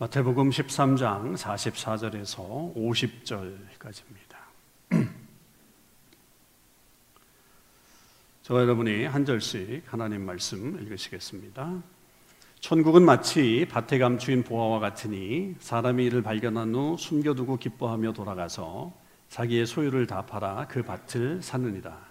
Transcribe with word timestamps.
마태복음 0.00 0.50
13장 0.50 1.36
44절에서 1.36 2.72
50절까지입니다. 2.76 4.36
저와 8.42 8.60
여러분이 8.60 9.06
한 9.06 9.24
절씩 9.24 9.82
하나님 9.86 10.24
말씀 10.24 10.80
읽으시겠습니다. 10.80 11.82
천국은 12.60 13.04
마치 13.04 13.66
밭에 13.68 13.98
감추인 13.98 14.44
보화와 14.44 14.78
같으니 14.78 15.56
사람이 15.58 16.04
이를 16.04 16.22
발견한 16.22 16.72
후 16.72 16.96
숨겨두고 16.96 17.56
기뻐하며 17.56 18.12
돌아가서 18.12 18.92
자기의 19.30 19.66
소유를 19.66 20.06
다 20.06 20.24
팔아 20.24 20.68
그 20.68 20.84
밭을 20.84 21.42
사느니라. 21.42 22.06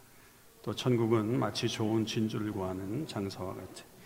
또 0.62 0.76
천국은 0.76 1.40
마치 1.40 1.70
좋은 1.70 2.06
진주를 2.06 2.52
구하는 2.52 3.08
장사와 3.08 3.56
같으니 3.56 3.97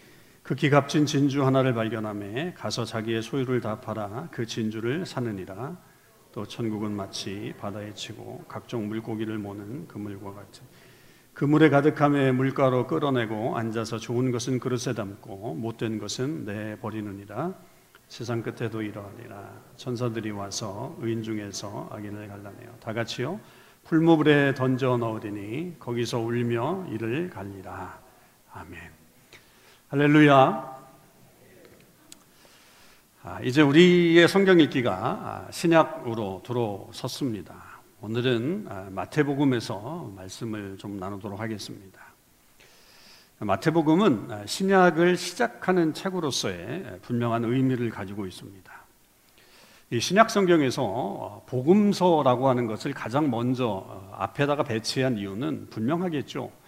그 0.43 0.55
기값진 0.55 1.05
진주 1.05 1.45
하나를 1.45 1.73
발견함에 1.73 2.53
가서 2.55 2.83
자기의 2.83 3.21
소유를 3.21 3.61
다 3.61 3.79
팔아 3.79 4.29
그 4.31 4.45
진주를 4.45 5.05
사느니라. 5.05 5.77
또 6.31 6.45
천국은 6.45 6.91
마치 6.91 7.53
바다에 7.59 7.93
치고 7.93 8.45
각종 8.47 8.87
물고기를 8.87 9.37
모는 9.37 9.87
그물과 9.87 10.33
같은 10.33 10.63
그물에 11.33 11.69
가득함에 11.69 12.31
물가로 12.31 12.87
끌어내고 12.87 13.57
앉아서 13.57 13.97
좋은 13.97 14.31
것은 14.31 14.59
그릇에 14.59 14.93
담고 14.95 15.55
못된 15.55 15.99
것은 15.99 16.45
내 16.45 16.77
버리느니라. 16.79 17.53
세상 18.07 18.41
끝에도 18.43 18.81
이러하리라. 18.81 19.61
천사들이 19.77 20.31
와서 20.31 20.97
의인 20.99 21.23
중에서 21.23 21.87
악인을 21.91 22.27
갈라내요. 22.27 22.75
다 22.81 22.93
같이요. 22.93 23.39
풀무불에 23.85 24.53
던져 24.53 24.97
넣으리니 24.97 25.77
거기서 25.79 26.19
울며 26.19 26.87
이를 26.91 27.29
갈리라. 27.29 27.99
아멘. 28.51 29.00
할렐루야. 29.91 30.81
아, 33.23 33.39
이제 33.43 33.61
우리의 33.61 34.25
성경 34.29 34.61
읽기가 34.61 34.93
아, 34.93 35.51
신약으로 35.51 36.43
들어섰습니다. 36.45 37.53
오늘은 37.99 38.67
아, 38.69 38.87
마태복음에서 38.89 40.13
말씀을 40.15 40.77
좀 40.77 40.97
나누도록 40.97 41.41
하겠습니다. 41.41 41.99
마태복음은 43.39 44.31
아, 44.31 44.45
신약을 44.45 45.17
시작하는 45.17 45.93
책으로서의 45.93 46.99
분명한 47.01 47.43
의미를 47.43 47.89
가지고 47.89 48.25
있습니다. 48.25 48.71
이 49.89 49.99
신약 49.99 50.29
성경에서 50.29 50.83
어, 50.85 51.43
복음서라고 51.47 52.47
하는 52.47 52.65
것을 52.65 52.93
가장 52.93 53.29
먼저 53.29 53.67
어, 53.67 54.15
앞에다가 54.19 54.63
배치한 54.63 55.17
이유는 55.17 55.67
분명하겠죠. 55.69 56.60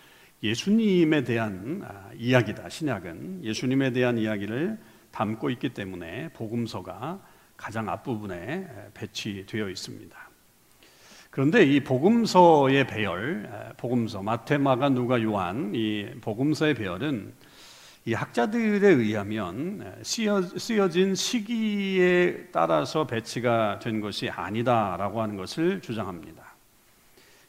예수님에 0.44 1.24
대한 1.24 1.82
아, 1.88 2.10
이야기다. 2.16 2.68
신약은 2.68 3.46
예수님에 3.46 3.92
대한 3.94 4.18
이야기를 4.18 4.78
담고 5.12 5.50
있기 5.52 5.70
때문에 5.70 6.30
복음서가 6.34 7.22
가장 7.56 7.88
앞부분에 7.88 8.68
배치되어 8.94 9.70
있습니다. 9.70 10.30
그런데 11.30 11.64
이 11.66 11.80
복음서의 11.80 12.86
배열, 12.86 13.74
복음서 13.78 14.22
마태, 14.22 14.58
마가, 14.58 14.90
누가, 14.90 15.22
요한 15.24 15.72
이 15.74 16.08
복음서의 16.22 16.76
배열은 16.76 17.34
이 18.06 18.14
학자들에 18.14 18.88
의하면 18.88 19.96
쓰여, 20.04 20.90
진 20.90 21.16
시기에 21.16 22.50
따라서 22.52 23.08
배치가 23.08 23.80
된 23.80 24.02
것이 24.02 24.30
아니다라고 24.30 25.22
하는 25.22 25.38
것을 25.38 25.82
주장합니다. 25.82 26.44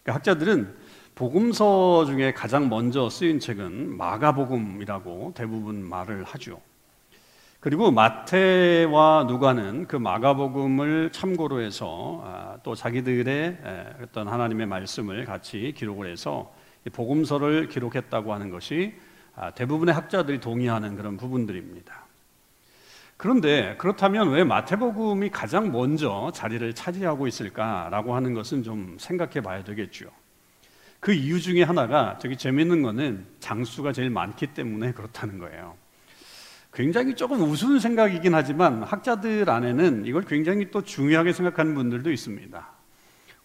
그러니까 0.03 0.15
학자들은 0.15 0.84
복음서 1.15 2.07
중에 2.07 2.33
가장 2.33 2.69
먼저 2.69 3.09
쓰인 3.09 3.39
책은 3.39 3.97
마가복음이라고 3.97 5.33
대부분 5.37 5.89
말을 5.89 6.25
하죠. 6.25 6.61
그리고 7.61 7.93
마태와 7.93 9.25
누가는 9.29 9.87
그 9.87 9.95
마가복음을 9.95 11.13
참고로 11.13 11.61
해서 11.61 12.21
아, 12.25 12.59
또 12.65 12.75
자기들의 12.75 13.59
어떤 14.03 14.27
하나님의 14.27 14.67
말씀을 14.67 15.25
같이 15.25 15.73
기록을 15.77 16.11
해서 16.11 16.53
복음서를 16.93 17.69
기록했다고 17.69 18.35
하는 18.35 18.51
것이 18.51 18.95
아, 19.37 19.53
대부분의 19.53 19.95
학자들이 19.95 20.41
동의하는 20.41 20.97
그런 20.97 21.17
부분들입니다. 21.17 22.05
그런데 23.17 23.77
그렇다면 23.79 24.31
왜 24.31 24.43
마태복음이 24.43 25.31
가장 25.31 25.71
먼저 25.71 26.33
자리를 26.35 26.75
차지하고 26.75 27.29
있을까라고 27.29 28.17
하는 28.17 28.35
것은 28.35 28.65
좀 28.65 28.97
생각해 28.99 29.41
봐야 29.43 29.63
되겠죠. 29.63 30.11
그 31.05 31.13
이유 31.13 31.39
중에 31.39 31.63
하나가 31.63 32.17
저기 32.17 32.35
재밌는 32.35 32.81
거는 32.81 33.27
장수가 33.39 33.93
제일 33.93 34.09
많기 34.09 34.47
때문에 34.47 34.93
그렇다는 34.93 35.39
거예요. 35.39 35.77
굉장히 36.73 37.15
조금 37.15 37.43
우스운 37.43 37.79
생각이긴 37.79 38.35
하지만 38.35 38.83
학자들 38.83 39.51
안에는 39.51 40.07
이걸 40.07 40.23
굉장히 40.23 40.71
또 40.71 40.81
중요하게 40.81 41.35
생각하는 41.35 41.75
분들도 41.75 42.11
있습니다. 42.11 42.69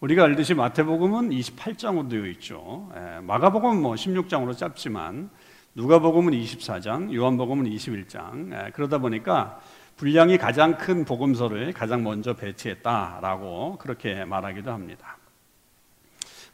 우리가 0.00 0.24
알듯이 0.24 0.54
마태복음은 0.54 1.28
28장으로 1.28 2.08
되어 2.08 2.24
있죠. 2.28 2.90
예, 2.96 3.20
마가복음은 3.20 3.82
뭐 3.82 3.92
16장으로 3.92 4.56
짧지만 4.56 5.28
누가복음은 5.74 6.32
24장, 6.32 7.12
요한복음은 7.12 7.66
21장. 7.66 8.54
예, 8.54 8.70
그러다 8.70 8.96
보니까 8.96 9.60
분량이 9.98 10.38
가장 10.38 10.78
큰 10.78 11.04
복음서를 11.04 11.74
가장 11.74 12.04
먼저 12.04 12.32
배치했다라고 12.32 13.76
그렇게 13.76 14.24
말하기도 14.24 14.72
합니다. 14.72 15.19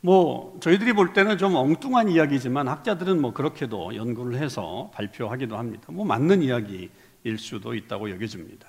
뭐 0.01 0.57
저희들이 0.61 0.93
볼 0.93 1.12
때는 1.12 1.39
좀 1.39 1.55
엉뚱한 1.55 2.09
이야기지만 2.09 2.69
학자들은 2.69 3.21
뭐 3.21 3.33
그렇게도 3.33 3.97
연구를 3.97 4.39
해서 4.39 4.91
발표하기도 4.95 5.57
합니다. 5.57 5.84
뭐 5.89 6.05
맞는 6.05 6.43
이야기일 6.43 7.39
수도 7.39 7.75
있다고 7.75 8.11
여겨집니다. 8.11 8.69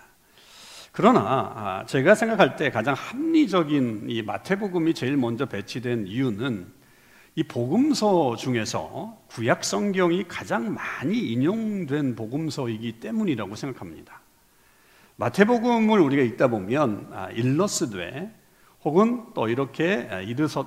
그러나 0.92 1.20
아, 1.20 1.86
제가 1.86 2.16
생각할 2.16 2.56
때 2.56 2.72
가장 2.72 2.96
합리적인 2.96 4.08
이 4.10 4.24
마태복음이 4.24 4.96
제일 4.96 5.16
먼저 5.16 5.46
배치된 5.46 6.08
이유는 6.08 6.78
이 7.36 7.44
복음서 7.44 8.36
중에서 8.36 9.16
구약 9.28 9.64
성경이 9.64 10.28
가장 10.28 10.74
많이 10.74 11.20
인용된 11.20 12.16
복음서이기 12.16 12.94
때문이라고 12.94 13.56
생각합니다. 13.56 14.22
마태복음을 15.18 16.00
우리가 16.00 16.24
읽다 16.24 16.48
보면 16.48 17.09
아, 17.12 17.30
일러스되 17.30 18.32
혹은 18.88 19.25
또 19.34 19.50
이렇게 19.50 20.08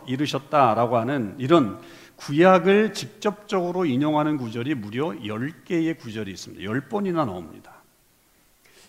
이르셨 0.06 0.50
다라고 0.50 0.98
하는 0.98 1.34
이런 1.38 1.80
구약을 2.16 2.92
직접적으로 2.92 3.86
인용하는 3.86 4.36
구절이 4.36 4.74
무려 4.74 5.08
10개의 5.12 5.98
구절이 5.98 6.30
있습니다. 6.30 6.70
10번이나 6.70 7.24
나옵니다. 7.24 7.72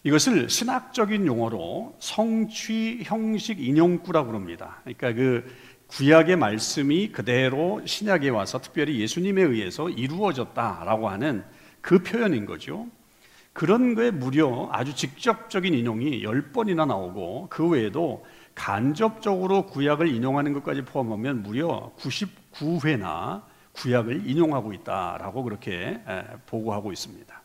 이것을 0.03 0.49
신학적인 0.49 1.25
용어로 1.27 1.95
성취 1.99 2.99
형식 3.03 3.65
인용구라고 3.65 4.33
합니다. 4.33 4.81
그러니까 4.83 5.13
그 5.13 5.45
구약의 5.87 6.35
말씀이 6.35 7.13
그대로 7.13 7.81
신약에 7.85 8.27
와서 8.27 8.59
특별히 8.59 8.99
예수님에 8.99 9.43
의해서 9.43 9.89
이루어졌다라고 9.89 11.07
하는 11.07 11.45
그 11.79 12.03
표현인 12.03 12.45
거죠. 12.45 12.85
그런 13.53 13.95
거에 13.95 14.11
무려 14.11 14.67
아주 14.73 14.93
직접적인 14.93 15.73
인용이 15.73 16.23
10번이나 16.23 16.85
나오고 16.85 17.47
그 17.49 17.67
외에도 17.69 18.25
간접적으로 18.55 19.65
구약을 19.67 20.07
인용하는 20.07 20.53
것까지 20.53 20.83
포함하면 20.83 21.43
무려 21.43 21.91
99회나 21.99 23.43
구약을 23.73 24.29
인용하고 24.29 24.73
있다라고 24.73 25.43
그렇게 25.43 26.01
보고하고 26.47 26.91
있습니다. 26.91 27.41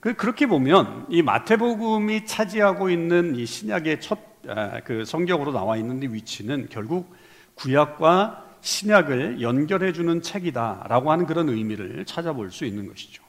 그, 0.00 0.14
그렇게 0.14 0.46
보면 0.46 1.06
이 1.08 1.22
마태복음이 1.22 2.26
차지하고 2.26 2.90
있는 2.90 3.36
이 3.36 3.46
신약의 3.46 4.00
첫 4.00 4.36
그 4.84 5.04
성경으로 5.04 5.52
나와 5.52 5.76
있는 5.76 6.00
위치는 6.12 6.68
결국 6.70 7.14
구약과 7.54 8.44
신약을 8.60 9.42
연결해 9.42 9.92
주는 9.92 10.22
책이다라고 10.22 11.10
하는 11.10 11.26
그런 11.26 11.48
의미를 11.48 12.04
찾아볼 12.04 12.50
수 12.50 12.64
있는 12.64 12.88
것이죠. 12.88 13.22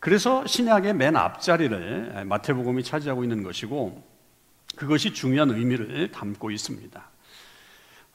그래서 0.00 0.46
신약의 0.46 0.94
맨 0.94 1.16
앞자리를 1.16 2.24
마태복음이 2.26 2.82
차지하고 2.84 3.22
있는 3.22 3.42
것이고 3.42 4.02
그것이 4.76 5.12
중요한 5.12 5.50
의미를 5.50 6.10
담고 6.10 6.50
있습니다. 6.50 7.10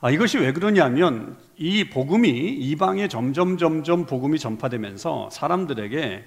아, 0.02 0.12
이것이 0.12 0.38
왜 0.38 0.54
그러냐면 0.54 1.38
이 1.58 1.90
복음이 1.90 2.30
이방에 2.30 3.08
점점 3.10 3.58
점점 3.58 4.06
복음이 4.06 4.40
전파되면서 4.40 5.30
사람들에게 5.30 6.26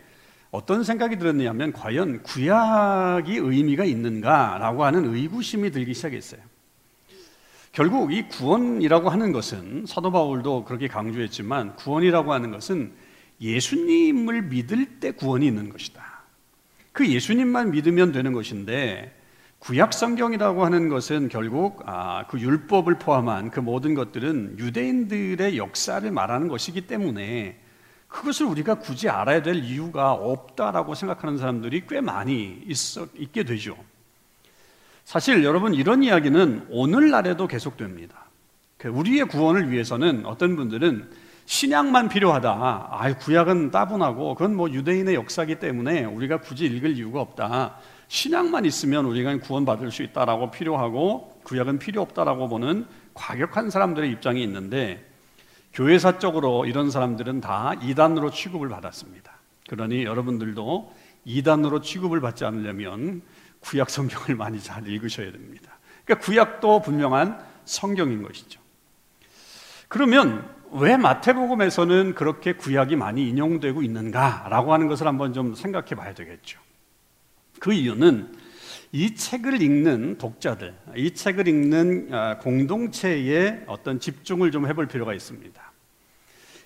어떤 0.50 0.84
생각이 0.84 1.16
들었냐면 1.16 1.72
과연 1.72 2.22
구약이 2.22 3.36
의미가 3.36 3.84
있는가라고 3.84 4.84
하는 4.84 5.14
의구심이 5.14 5.70
들기 5.70 5.94
시작했어요. 5.94 6.42
결국 7.72 8.12
이 8.12 8.28
구원이라고 8.28 9.08
하는 9.08 9.32
것은 9.32 9.86
사도 9.86 10.12
바울도 10.12 10.64
그렇게 10.64 10.88
강조했지만 10.88 11.76
구원이라고 11.76 12.34
하는 12.34 12.50
것은 12.50 12.92
예수님을 13.40 14.42
믿을 14.42 15.00
때 15.00 15.12
구원이 15.12 15.46
있는 15.46 15.70
것이다. 15.70 16.02
그 16.92 17.08
예수님만 17.08 17.70
믿으면 17.70 18.12
되는 18.12 18.34
것인데 18.34 19.18
구약 19.62 19.92
성경이라고 19.92 20.64
하는 20.64 20.88
것은 20.88 21.28
결국 21.28 21.84
아, 21.86 22.24
그 22.26 22.40
율법을 22.40 22.98
포함한 22.98 23.52
그 23.52 23.60
모든 23.60 23.94
것들은 23.94 24.56
유대인들의 24.58 25.56
역사를 25.56 26.10
말하는 26.10 26.48
것이기 26.48 26.88
때문에 26.88 27.60
그것을 28.08 28.46
우리가 28.46 28.80
굳이 28.80 29.08
알아야 29.08 29.40
될 29.42 29.54
이유가 29.54 30.14
없다라고 30.14 30.96
생각하는 30.96 31.38
사람들이 31.38 31.84
꽤 31.88 32.00
많이 32.00 32.60
있어, 32.66 33.06
있게 33.16 33.44
되죠. 33.44 33.76
사실 35.04 35.44
여러분 35.44 35.74
이런 35.74 36.02
이야기는 36.02 36.66
오늘날에도 36.68 37.46
계속됩니다. 37.46 38.16
그 38.78 38.88
우리의 38.88 39.26
구원을 39.26 39.70
위해서는 39.70 40.26
어떤 40.26 40.56
분들은 40.56 41.08
신약만 41.46 42.08
필요하다. 42.08 42.50
아, 42.50 43.14
구약은 43.14 43.70
따분하고 43.70 44.34
그건 44.34 44.56
뭐 44.56 44.68
유대인의 44.68 45.14
역사기 45.14 45.60
때문에 45.60 46.04
우리가 46.04 46.40
굳이 46.40 46.64
읽을 46.64 46.96
이유가 46.96 47.20
없다. 47.20 47.76
신약만 48.12 48.66
있으면 48.66 49.06
우리가 49.06 49.34
구원받을 49.38 49.90
수 49.90 50.02
있다라고 50.02 50.50
필요하고 50.50 51.40
구약은 51.44 51.78
필요 51.78 52.02
없다라고 52.02 52.46
보는 52.46 52.84
과격한 53.14 53.70
사람들의 53.70 54.10
입장이 54.10 54.42
있는데 54.42 55.02
교회사적으로 55.72 56.66
이런 56.66 56.90
사람들은 56.90 57.40
다 57.40 57.72
이단으로 57.80 58.30
취급을 58.30 58.68
받았습니다. 58.68 59.32
그러니 59.66 60.04
여러분들도 60.04 60.94
이단으로 61.24 61.80
취급을 61.80 62.20
받지 62.20 62.44
않으려면 62.44 63.22
구약 63.60 63.88
성경을 63.88 64.36
많이 64.36 64.60
잘 64.60 64.86
읽으셔야 64.86 65.32
됩니다. 65.32 65.78
그러니까 66.04 66.26
구약도 66.26 66.82
분명한 66.82 67.42
성경인 67.64 68.22
것이죠. 68.22 68.60
그러면 69.88 70.46
왜 70.72 70.98
마태복음에서는 70.98 72.14
그렇게 72.14 72.52
구약이 72.52 72.94
많이 72.94 73.26
인용되고 73.30 73.82
있는가라고 73.82 74.74
하는 74.74 74.86
것을 74.86 75.06
한번 75.06 75.32
좀 75.32 75.54
생각해 75.54 75.94
봐야 75.94 76.12
되겠죠. 76.12 76.60
그 77.62 77.72
이유는 77.72 78.34
이 78.90 79.14
책을 79.14 79.62
읽는 79.62 80.18
독자들, 80.18 80.74
이 80.96 81.14
책을 81.14 81.46
읽는 81.46 82.08
아, 82.10 82.38
공동체에 82.38 83.62
어떤 83.68 84.00
집중을 84.00 84.50
좀 84.50 84.66
해볼 84.66 84.88
필요가 84.88 85.14
있습니다. 85.14 85.72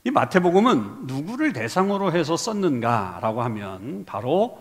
이 0.05 0.11
마태복음은 0.11 1.07
누구를 1.07 1.53
대상으로 1.53 2.13
해서 2.13 2.39
썼는가라고 2.39 3.43
하면 3.43 4.07
바로 4.07 4.59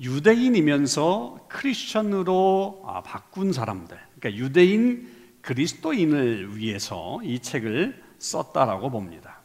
유대인이면서 0.00 1.48
크리스천으로 1.50 2.84
아, 2.86 3.02
바꾼 3.02 3.52
사람들, 3.52 3.94
그러니까 4.18 4.42
유대인 4.42 5.06
그리스도인을 5.42 6.56
위해서 6.56 7.20
이 7.22 7.40
책을 7.40 8.02
썼다라고 8.18 8.88
봅니다. 8.88 9.43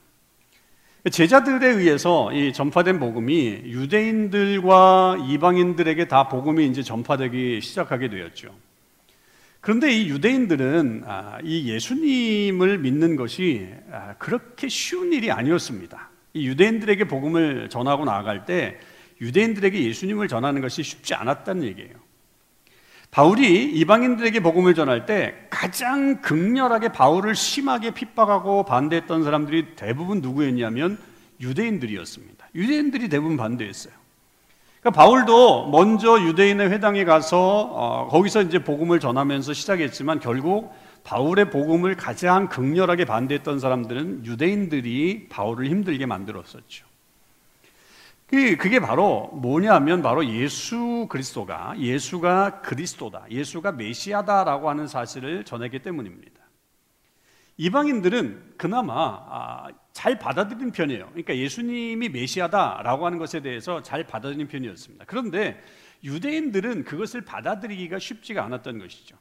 제자들에 1.09 1.65
의해서 1.65 2.33
이 2.33 2.51
전파된 2.51 2.99
복음이 2.99 3.61
유대인들과 3.65 5.17
이방인들에게 5.29 6.07
다 6.09 6.27
복음이 6.27 6.67
이제 6.67 6.83
전파되기 6.83 7.61
시작하게 7.61 8.09
되었죠. 8.09 8.53
그런데 9.61 9.91
이 9.91 10.09
유대인들은 10.09 11.03
아, 11.05 11.37
이 11.43 11.69
예수님을 11.69 12.79
믿는 12.79 13.15
것이 13.15 13.69
아, 13.91 14.15
그렇게 14.17 14.67
쉬운 14.67 15.13
일이 15.13 15.31
아니었습니다. 15.31 16.09
이 16.33 16.47
유대인들에게 16.47 17.05
복음을 17.05 17.69
전하고 17.69 18.03
나아갈 18.03 18.45
때 18.45 18.77
유대인들에게 19.21 19.81
예수님을 19.81 20.27
전하는 20.27 20.61
것이 20.61 20.83
쉽지 20.83 21.13
않았다는 21.13 21.63
얘기예요. 21.63 22.08
바울이 23.11 23.71
이방인들에게 23.71 24.39
복음을 24.41 24.75
전할 24.75 25.05
때 25.05 25.33
가장 25.49 26.21
극렬하게 26.21 26.89
바울을 26.89 27.35
심하게 27.35 27.91
핍박하고 27.91 28.65
반대했던 28.65 29.23
사람들이 29.23 29.75
대부분 29.75 30.21
누구였냐면 30.21 30.99
유대인들이었습니다. 31.41 32.49
유대인들이 32.53 33.09
대부분 33.09 33.35
반대했어요. 33.35 33.93
그러니까 34.79 35.01
바울도 35.01 35.69
먼저 35.69 36.21
유대인의 36.21 36.69
회당에 36.69 37.03
가서 37.03 37.39
어, 37.39 38.07
거기서 38.09 38.43
이제 38.43 38.59
복음을 38.59 38.99
전하면서 38.99 39.53
시작했지만 39.53 40.19
결국 40.19 40.71
바울의 41.03 41.49
복음을 41.49 41.95
가장 41.95 42.47
극렬하게 42.47 43.05
반대했던 43.05 43.59
사람들은 43.59 44.25
유대인들이 44.25 45.27
바울을 45.29 45.67
힘들게 45.67 46.05
만들었었죠. 46.05 46.88
그게 48.31 48.79
바로 48.79 49.27
뭐냐면 49.33 50.03
바로 50.03 50.25
예수 50.25 51.07
그리스도가 51.09 51.73
예수가 51.79 52.61
그리스도다. 52.61 53.25
예수가 53.29 53.71
메시아다라고 53.71 54.69
하는 54.69 54.87
사실을 54.87 55.43
전했기 55.45 55.79
때문입니다. 55.79 56.39
이방인들은 57.57 58.53
그나마 58.57 58.93
아, 58.93 59.67
잘 59.91 60.19
받아들인 60.19 60.71
편이에요. 60.71 61.07
그러니까 61.07 61.35
예수님이 61.35 62.09
메시아다라고 62.09 63.05
하는 63.05 63.17
것에 63.17 63.41
대해서 63.41 63.81
잘 63.81 64.05
받아들인 64.05 64.47
편이었습니다. 64.47 65.05
그런데 65.07 65.61
유대인들은 66.03 66.85
그것을 66.85 67.21
받아들이기가 67.21 67.99
쉽지가 67.99 68.45
않았던 68.45 68.77
것이죠. 68.77 69.17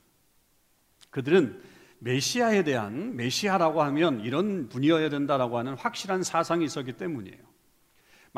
그들은 1.10 1.60
메시아에 2.00 2.62
대한 2.62 3.16
메시아라고 3.16 3.82
하면 3.82 4.20
이런 4.20 4.68
분이어야 4.68 5.08
된다라고 5.08 5.58
하는 5.58 5.74
확실한 5.74 6.22
사상이 6.22 6.64
있었기 6.64 6.92
때문이에요. 6.92 7.47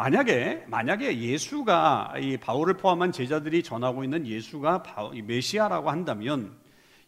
만약에 0.00 0.64
만약에 0.69 1.20
예수가 1.20 2.14
이 2.23 2.38
바울을 2.38 2.79
포함한 2.79 3.12
제자들이 3.12 3.62
전하고 3.62 4.02
있는 4.02 4.26
예수가 4.26 4.82
메시아라고 5.26 5.91
한다면 5.91 6.56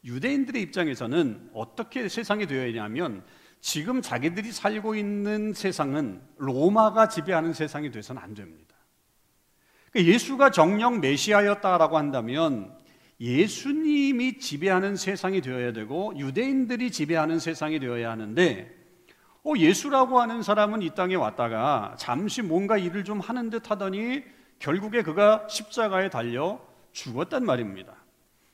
유대인들의 0.04 0.60
입장에서는 0.60 1.52
어떻게 1.54 2.10
세상이 2.10 2.46
되어야 2.46 2.82
하냐면 2.82 3.24
지금 3.62 4.02
자기들이 4.02 4.52
살고 4.52 4.94
있는 4.94 5.54
세상은 5.54 6.20
로마가 6.36 7.08
지배하는 7.08 7.54
세상이 7.54 7.90
돼서는 7.90 8.20
안 8.20 8.34
됩니다. 8.34 8.76
그러니까 9.90 10.12
예수가 10.12 10.50
정령 10.50 11.00
메시아였다라고 11.00 11.96
한다면 11.96 12.76
예수님이 13.20 14.38
지배하는 14.38 14.96
세상이 14.96 15.40
되어야 15.40 15.72
되고 15.72 16.12
유대인들이 16.18 16.90
지배하는 16.90 17.38
세상이 17.38 17.80
되어야 17.80 18.10
하는데 18.10 18.81
어, 19.44 19.54
예수라고 19.56 20.20
하는 20.20 20.42
사람은 20.42 20.82
이 20.82 20.90
땅에 20.90 21.16
왔다가 21.16 21.96
잠시 21.98 22.42
뭔가 22.42 22.78
일을 22.78 23.02
좀 23.02 23.18
하는 23.18 23.50
듯 23.50 23.70
하더니 23.70 24.22
결국에 24.60 25.02
그가 25.02 25.46
십자가에 25.48 26.10
달려 26.10 26.60
죽었단 26.92 27.44
말입니다. 27.44 27.96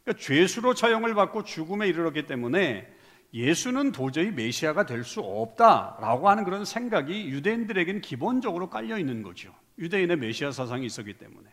그러니까 0.03 0.25
죄수로 0.25 0.73
처형을 0.73 1.15
받고 1.15 1.45
죽음에 1.45 1.89
이르렀기 1.89 2.27
때문에 2.27 2.91
예수는 3.35 3.93
도저히 3.93 4.31
메시아가 4.31 4.87
될 4.87 5.05
수 5.05 5.21
없다라고 5.21 6.31
하는 6.31 6.45
그런 6.45 6.65
생각이 6.65 7.29
유대인들에게는 7.29 8.01
기본적으로 8.01 8.71
깔려 8.71 8.99
있는 8.99 9.23
거죠. 9.23 9.53
유대인의 9.79 10.17
메시아 10.17 10.51
사상이 10.51 10.87
있었기 10.87 11.19
때문에. 11.19 11.47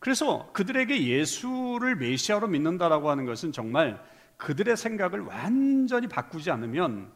그래서 0.00 0.50
그들에게 0.52 1.06
예수를 1.06 1.94
메시아로 1.94 2.48
믿는다라고 2.48 3.08
하는 3.08 3.24
것은 3.24 3.52
정말 3.52 4.02
그들의 4.36 4.76
생각을 4.76 5.20
완전히 5.20 6.08
바꾸지 6.08 6.50
않으면 6.50 7.12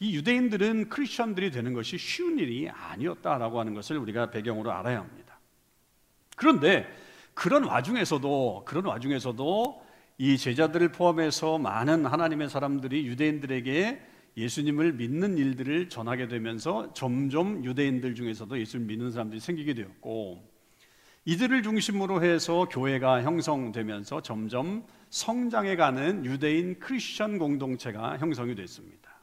이 0.00 0.16
유대인들은 0.16 0.88
크리스천들이 0.88 1.50
되는 1.50 1.74
것이 1.74 1.98
쉬운 1.98 2.38
일이 2.38 2.68
아니었다라고 2.68 3.60
하는 3.60 3.74
것을 3.74 3.98
우리가 3.98 4.30
배경으로 4.30 4.72
알아야 4.72 4.98
합니다. 4.98 5.38
그런데 6.36 6.86
그런 7.34 7.64
와중에서도 7.64 8.64
그런 8.66 8.86
와중에서도 8.86 9.82
이 10.16 10.38
제자들을 10.38 10.92
포함해서 10.92 11.58
많은 11.58 12.06
하나님의 12.06 12.48
사람들이 12.48 13.06
유대인들에게 13.06 14.06
예수님을 14.38 14.94
믿는 14.94 15.36
일들을 15.36 15.90
전하게 15.90 16.28
되면서 16.28 16.92
점점 16.94 17.62
유대인들 17.64 18.14
중에서도 18.14 18.58
예수를 18.58 18.86
믿는 18.86 19.10
사람들이 19.10 19.38
생기게 19.38 19.74
되었고 19.74 20.48
이들을 21.26 21.62
중심으로 21.62 22.24
해서 22.24 22.66
교회가 22.70 23.22
형성되면서 23.22 24.22
점점 24.22 24.86
성장해 25.10 25.76
가는 25.76 26.24
유대인 26.24 26.78
크리스천 26.78 27.38
공동체가 27.38 28.16
형성이 28.16 28.54
됐습니다. 28.54 29.19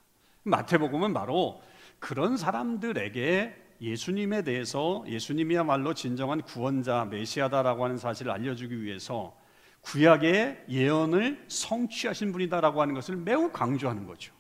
마태복음은 0.49 1.13
바로 1.13 1.61
그런 1.99 2.37
사람들에게 2.37 3.65
예수님에 3.81 4.43
대해서 4.43 5.03
예수님이야말로 5.07 5.93
진정한 5.93 6.41
구원자 6.41 7.05
메시아다라고 7.05 7.83
하는 7.83 7.97
사실을 7.97 8.31
알려주기 8.31 8.81
위해서 8.81 9.37
구약의 9.81 10.65
예언을 10.69 11.45
성취하신 11.47 12.31
분이다라고 12.31 12.81
하는 12.81 12.93
것을 12.95 13.15
매우 13.15 13.51
강조하는 13.51 14.07
거죠. 14.07 14.33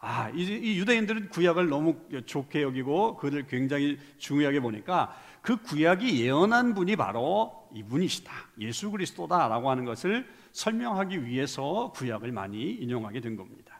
아, 0.00 0.30
이, 0.30 0.78
유대인들은 0.78 1.28
구약을 1.28 1.68
너무 1.68 1.96
좋게 2.26 2.62
여기고 2.62 3.16
그를 3.16 3.46
굉장히 3.46 3.98
중요하게 4.18 4.58
보니까 4.58 5.16
그 5.40 5.62
구약이 5.62 6.20
예언한 6.20 6.74
분이 6.74 6.96
바로 6.96 7.68
이분이시다. 7.72 8.32
예수 8.58 8.90
그리스도다라고 8.90 9.70
하는 9.70 9.84
것을 9.84 10.28
설명하기 10.50 11.24
위해서 11.24 11.92
구약을 11.94 12.32
많이 12.32 12.72
인용하게 12.72 13.20
된 13.20 13.36
겁니다. 13.36 13.71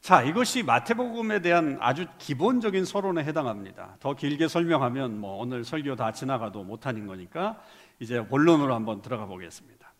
자, 0.00 0.22
이것이 0.22 0.62
마태복음에 0.62 1.42
대한 1.42 1.76
아주 1.80 2.06
기본적인 2.18 2.84
서론에 2.84 3.24
해당합니다. 3.24 3.96
더 4.00 4.14
길게 4.14 4.48
설명하면 4.48 5.18
뭐 5.18 5.36
오늘 5.36 5.64
설교 5.64 5.96
다 5.96 6.12
지나가도 6.12 6.64
못하는 6.64 7.06
거니까 7.06 7.60
이제 7.98 8.24
본론으로 8.26 8.74
한번 8.74 9.02
들어가 9.02 9.26
보겠습니다. 9.26 9.92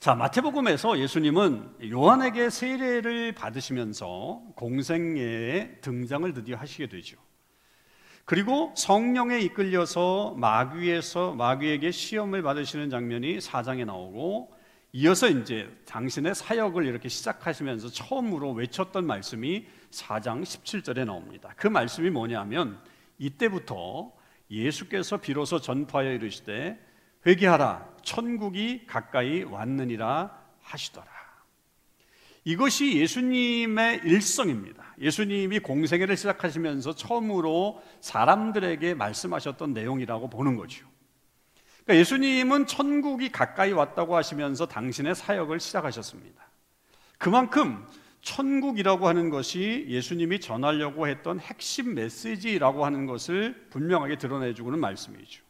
자, 0.00 0.14
마태복음에서 0.14 0.98
예수님은 0.98 1.90
요한에게 1.92 2.48
세례를 2.48 3.32
받으시면서 3.32 4.42
공생애에 4.56 5.80
등장을 5.82 6.32
드디어 6.32 6.56
하시게 6.56 6.88
되죠. 6.88 7.18
그리고 8.24 8.72
성령에 8.76 9.40
이끌려서 9.40 10.34
마귀에서 10.38 11.34
마귀에게 11.34 11.90
시험을 11.90 12.42
받으시는 12.42 12.88
장면이 12.88 13.40
사장에 13.40 13.84
나오고 13.84 14.52
이어서 14.92 15.28
이제 15.28 15.70
당신의 15.86 16.34
사역을 16.34 16.84
이렇게 16.84 17.08
시작하시면서 17.08 17.90
처음으로 17.90 18.52
외쳤던 18.52 19.06
말씀이 19.06 19.66
4장 19.90 20.42
17절에 20.42 21.04
나옵니다. 21.04 21.54
그 21.56 21.68
말씀이 21.68 22.10
뭐냐면 22.10 22.80
이때부터 23.18 24.12
예수께서 24.50 25.18
비로소 25.18 25.60
전파하여 25.60 26.12
이르시되 26.12 26.78
회개하라 27.24 27.88
천국이 28.02 28.86
가까이 28.86 29.44
왔느니라 29.44 30.36
하시더라. 30.60 31.20
이것이 32.44 32.96
예수님의 32.96 34.00
일성입니다. 34.04 34.96
예수님이 34.98 35.60
공생애를 35.60 36.16
시작하시면서 36.16 36.94
처음으로 36.94 37.82
사람들에게 38.00 38.94
말씀하셨던 38.94 39.72
내용이라고 39.74 40.30
보는 40.30 40.56
거죠. 40.56 40.86
그러니까 41.90 41.96
예수님은 41.96 42.66
천국이 42.66 43.32
가까이 43.32 43.72
왔다고 43.72 44.14
하시면서 44.14 44.66
당신의 44.66 45.16
사역을 45.16 45.58
시작하셨습니다. 45.58 46.40
그만큼 47.18 47.84
천국이라고 48.22 49.08
하는 49.08 49.28
것이 49.28 49.86
예수님이 49.88 50.38
전하려고 50.40 51.08
했던 51.08 51.40
핵심 51.40 51.94
메시지라고 51.94 52.84
하는 52.84 53.06
것을 53.06 53.66
분명하게 53.70 54.18
드러내주고는 54.18 54.78
말씀이죠. 54.78 55.42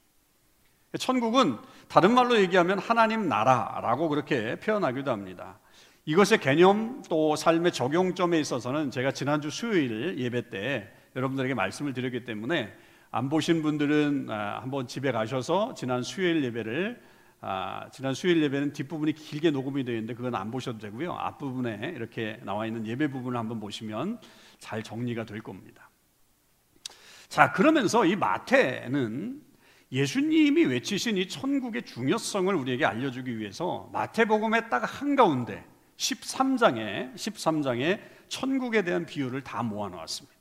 천국은 0.99 1.59
다른 1.88 2.14
말로 2.14 2.38
얘기하면 2.40 2.78
하나님 2.78 3.28
나라라고 3.28 4.09
그렇게 4.09 4.59
표현하기도 4.61 5.11
합니다. 5.11 5.59
이것의 6.06 6.40
개념 6.40 7.02
또 7.11 7.37
삶의 7.37 7.73
적용점에 7.73 8.40
있어서는 8.40 8.90
제가 8.90 9.12
지난주 9.12 9.50
수요일 9.50 10.18
예배 10.18 10.49
때 10.49 10.90
여러분들에게 11.16 11.52
말씀을 11.52 11.92
드렸기 11.92 12.25
때문에 12.25 12.73
안 13.11 13.29
보신 13.29 13.62
분들은 13.62 14.29
아, 14.31 14.61
한번 14.61 14.87
집에 14.87 15.11
가셔서 15.11 15.75
지난 15.75 16.02
수요일 16.02 16.45
예배를 16.45 17.02
아, 17.40 17.88
지난 17.90 18.14
수요일 18.14 18.43
예배는 18.43 18.73
뒷부분이 18.73 19.14
길게 19.14 19.50
녹음이 19.50 19.83
되어 19.85 19.95
있는데 19.97 20.14
그건 20.14 20.35
안 20.35 20.50
보셔도 20.50 20.79
되고요. 20.79 21.12
앞부분에 21.12 21.93
이렇게 21.97 22.38
나와 22.45 22.67
있는 22.67 22.87
예배 22.87 23.09
부분을 23.09 23.38
한번 23.38 23.59
보시면 23.59 24.21
잘 24.59 24.83
정리가 24.83 25.25
될 25.25 25.40
겁니다. 25.40 25.90
자, 27.29 27.52
그러면서 27.52 28.05
이 28.05 28.14
마태는 28.14 29.43
예수님이 29.90 30.67
외치신 30.67 31.17
이 31.17 31.26
천국의 31.26 31.83
중요성을 31.83 32.55
우리에게 32.55 32.85
알려주기 32.85 33.38
위해서 33.38 33.88
마태복음의 33.93 34.71
딱 34.71 34.83
한가운데 35.00 35.64
13장에 35.97 37.14
13장에 37.14 38.00
천국에 38.29 38.83
대한 38.83 39.05
비유를 39.05 39.43
다 39.43 39.62
모아 39.64 39.88
놓았습니다. 39.88 40.39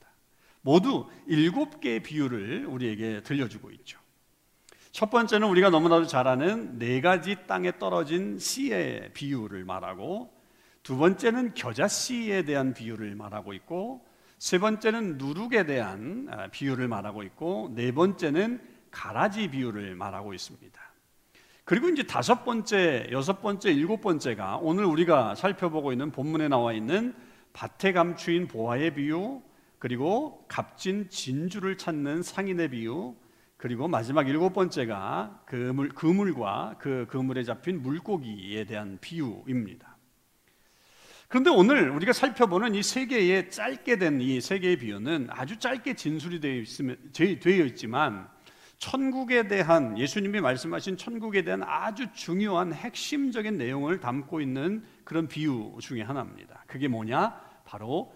모두 0.62 1.08
일곱 1.28 1.80
개의 1.80 2.01
비유를 2.01 2.66
우리에게 2.66 3.22
들려주고 3.24 3.72
있죠. 3.72 4.00
첫 4.92 5.10
번째는 5.10 5.48
우리가 5.48 5.70
너무나도 5.70 6.08
잘 6.08 6.28
아는 6.28 6.80
네 6.80 7.00
가지 7.00 7.36
땅에 7.48 7.78
떨어진 7.78 8.39
씨의 8.39 9.12
비유를 9.13 9.63
말하고 9.63 10.34
두 10.84 10.98
번째는 10.98 11.54
겨자씨에 11.54 12.44
대한 12.44 12.74
비유를 12.74 13.16
말하고 13.16 13.54
있고 13.54 14.06
세 14.39 14.58
번째는 14.58 15.18
누룩에 15.18 15.66
대한 15.66 16.28
아, 16.32 16.48
비유를 16.48 16.88
말하고 16.88 17.24
있고 17.24 17.72
네 17.75 17.92
번째는 17.92 18.62
가라지 18.89 19.50
비유를 19.50 19.96
말하고 19.96 20.34
있습니다. 20.34 20.80
그리고 21.66 21.89
이제 21.89 22.01
다섯 22.01 22.44
번째, 22.46 23.08
여섯 23.12 23.42
번째, 23.42 23.72
일곱 23.72 24.01
번째가 24.01 24.58
오늘 24.58 24.86
우리가 24.86 25.36
살펴보고 25.36 25.92
있는 25.92 26.10
본문에 26.12 26.48
나와 26.48 26.74
있는 26.74 27.13
밭에 27.54 27.92
감추인 27.94 28.48
보화의 28.48 28.96
비유, 28.96 29.42
그리고 29.80 30.46
값진 30.48 31.10
진주를 31.10 31.78
찾는 31.78 32.22
상인의 32.22 32.70
비유, 32.70 33.16
그리고 33.58 33.88
마지막 33.88 34.28
일곱 34.28 34.54
번째가 34.54 35.44
그물, 35.46 35.90
그물과 35.90 36.76
그 36.80 37.08
그물에 37.10 37.44
잡힌 37.44 37.82
물고기에 37.82 38.66
대한 38.66 38.98
비유입니다. 39.02 39.98
그런데 41.30 41.50
오늘 41.52 41.90
우리가 41.92 42.12
살펴보는 42.14 42.74
이 42.76 42.82
세 42.82 43.06
개의 43.06 43.52
짧게 43.52 43.98
된 43.98 44.20
이 44.20 44.40
세 44.42 44.60
개의 44.60 44.78
비유는 44.78 45.28
아주 45.30 45.58
짧게 45.60 45.94
진술이 45.96 46.40
되어, 46.40 46.54
있으면, 46.54 46.98
되어 47.14 47.66
있지만 47.66 48.28
천국에 48.80 49.48
대한 49.48 49.98
예수님이 49.98 50.40
말씀하신 50.40 50.98
천국에 50.98 51.44
대한 51.44 51.62
아주 51.64 52.12
중요한 52.14 52.74
핵심적인 52.74 53.58
내용을 53.58 54.00
담고 54.00 54.40
있는 54.42 54.84
그런 55.04 55.28
비유 55.28 55.78
중에 55.82 56.02
하나입니다. 56.02 56.64
그게 56.66 56.88
뭐냐? 56.88 57.40
바로 57.66 58.14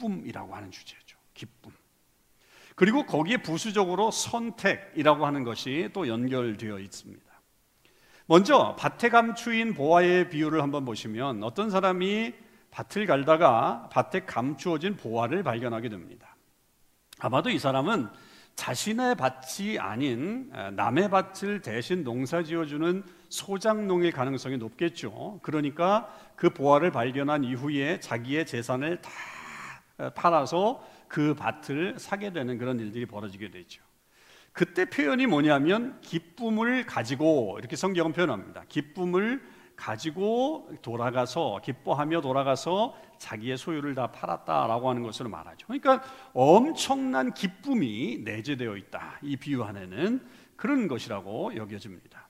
기쁨이라고 0.00 0.54
하는 0.54 0.70
주제죠. 0.70 1.18
기쁨. 1.34 1.72
그리고 2.74 3.04
거기에 3.04 3.38
부수적으로 3.38 4.10
선택이라고 4.10 5.26
하는 5.26 5.44
것이 5.44 5.90
또 5.92 6.08
연결되어 6.08 6.78
있습니다. 6.78 7.22
먼저 8.26 8.76
밭에 8.78 9.10
감추인 9.10 9.74
보화의 9.74 10.30
비유를 10.30 10.62
한번 10.62 10.84
보시면 10.84 11.42
어떤 11.42 11.68
사람이 11.68 12.32
밭을 12.70 13.06
갈다가 13.06 13.90
밭에 13.92 14.24
감추어진 14.24 14.96
보화를 14.96 15.42
발견하게 15.42 15.88
됩니다. 15.88 16.36
아마도 17.18 17.50
이 17.50 17.58
사람은 17.58 18.08
자신의 18.54 19.16
밭이 19.16 19.78
아닌 19.78 20.50
남의 20.72 21.10
밭을 21.10 21.60
대신 21.60 22.04
농사 22.04 22.42
지어주는 22.42 23.02
소장농일 23.28 24.12
가능성이 24.12 24.56
높겠죠. 24.58 25.40
그러니까 25.42 26.08
그 26.36 26.50
보화를 26.50 26.90
발견한 26.92 27.44
이후에 27.44 28.00
자기의 28.00 28.46
재산을 28.46 29.00
다 29.00 29.10
팔아서 30.14 30.84
그 31.08 31.34
밭을 31.34 31.98
사게 31.98 32.32
되는 32.32 32.58
그런 32.58 32.78
일들이 32.78 33.06
벌어지게 33.06 33.50
되죠. 33.50 33.82
그때 34.52 34.84
표현이 34.84 35.26
뭐냐면 35.26 36.00
기쁨을 36.00 36.86
가지고 36.86 37.56
이렇게 37.58 37.76
성경은 37.76 38.12
표현합니다. 38.12 38.64
기쁨을 38.68 39.40
가지고 39.76 40.70
돌아가서 40.82 41.60
기뻐하며 41.64 42.20
돌아가서 42.20 42.94
자기의 43.18 43.56
소유를 43.56 43.94
다 43.94 44.08
팔았다라고 44.08 44.90
하는 44.90 45.02
것으로 45.02 45.30
말하죠. 45.30 45.66
그러니까 45.66 46.02
엄청난 46.34 47.32
기쁨이 47.32 48.18
내재되어 48.22 48.76
있다. 48.76 49.18
이 49.22 49.36
비유 49.36 49.62
안에는 49.62 50.26
그런 50.56 50.86
것이라고 50.86 51.56
여겨집니다. 51.56 52.28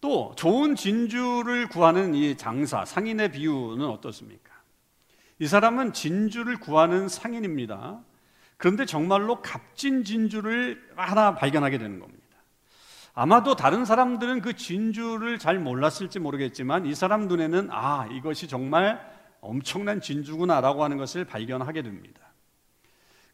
또 0.00 0.32
좋은 0.34 0.76
진주를 0.76 1.68
구하는 1.68 2.14
이 2.14 2.34
장사 2.36 2.86
상인의 2.86 3.32
비유는 3.32 3.84
어떻습니까? 3.84 4.49
이 5.40 5.46
사람은 5.46 5.94
진주를 5.94 6.58
구하는 6.58 7.08
상인입니다. 7.08 7.98
그런데 8.58 8.84
정말로 8.84 9.40
값진 9.40 10.04
진주를 10.04 10.90
하나 10.96 11.34
발견하게 11.34 11.78
되는 11.78 11.98
겁니다. 11.98 12.20
아마도 13.14 13.56
다른 13.56 13.86
사람들은 13.86 14.42
그 14.42 14.54
진주를 14.54 15.38
잘 15.38 15.58
몰랐을지 15.58 16.18
모르겠지만 16.18 16.84
이 16.84 16.94
사람 16.94 17.26
눈에는 17.26 17.68
아, 17.72 18.06
이것이 18.12 18.48
정말 18.48 19.00
엄청난 19.40 20.02
진주구나라고 20.02 20.84
하는 20.84 20.98
것을 20.98 21.24
발견하게 21.24 21.82
됩니다. 21.82 22.20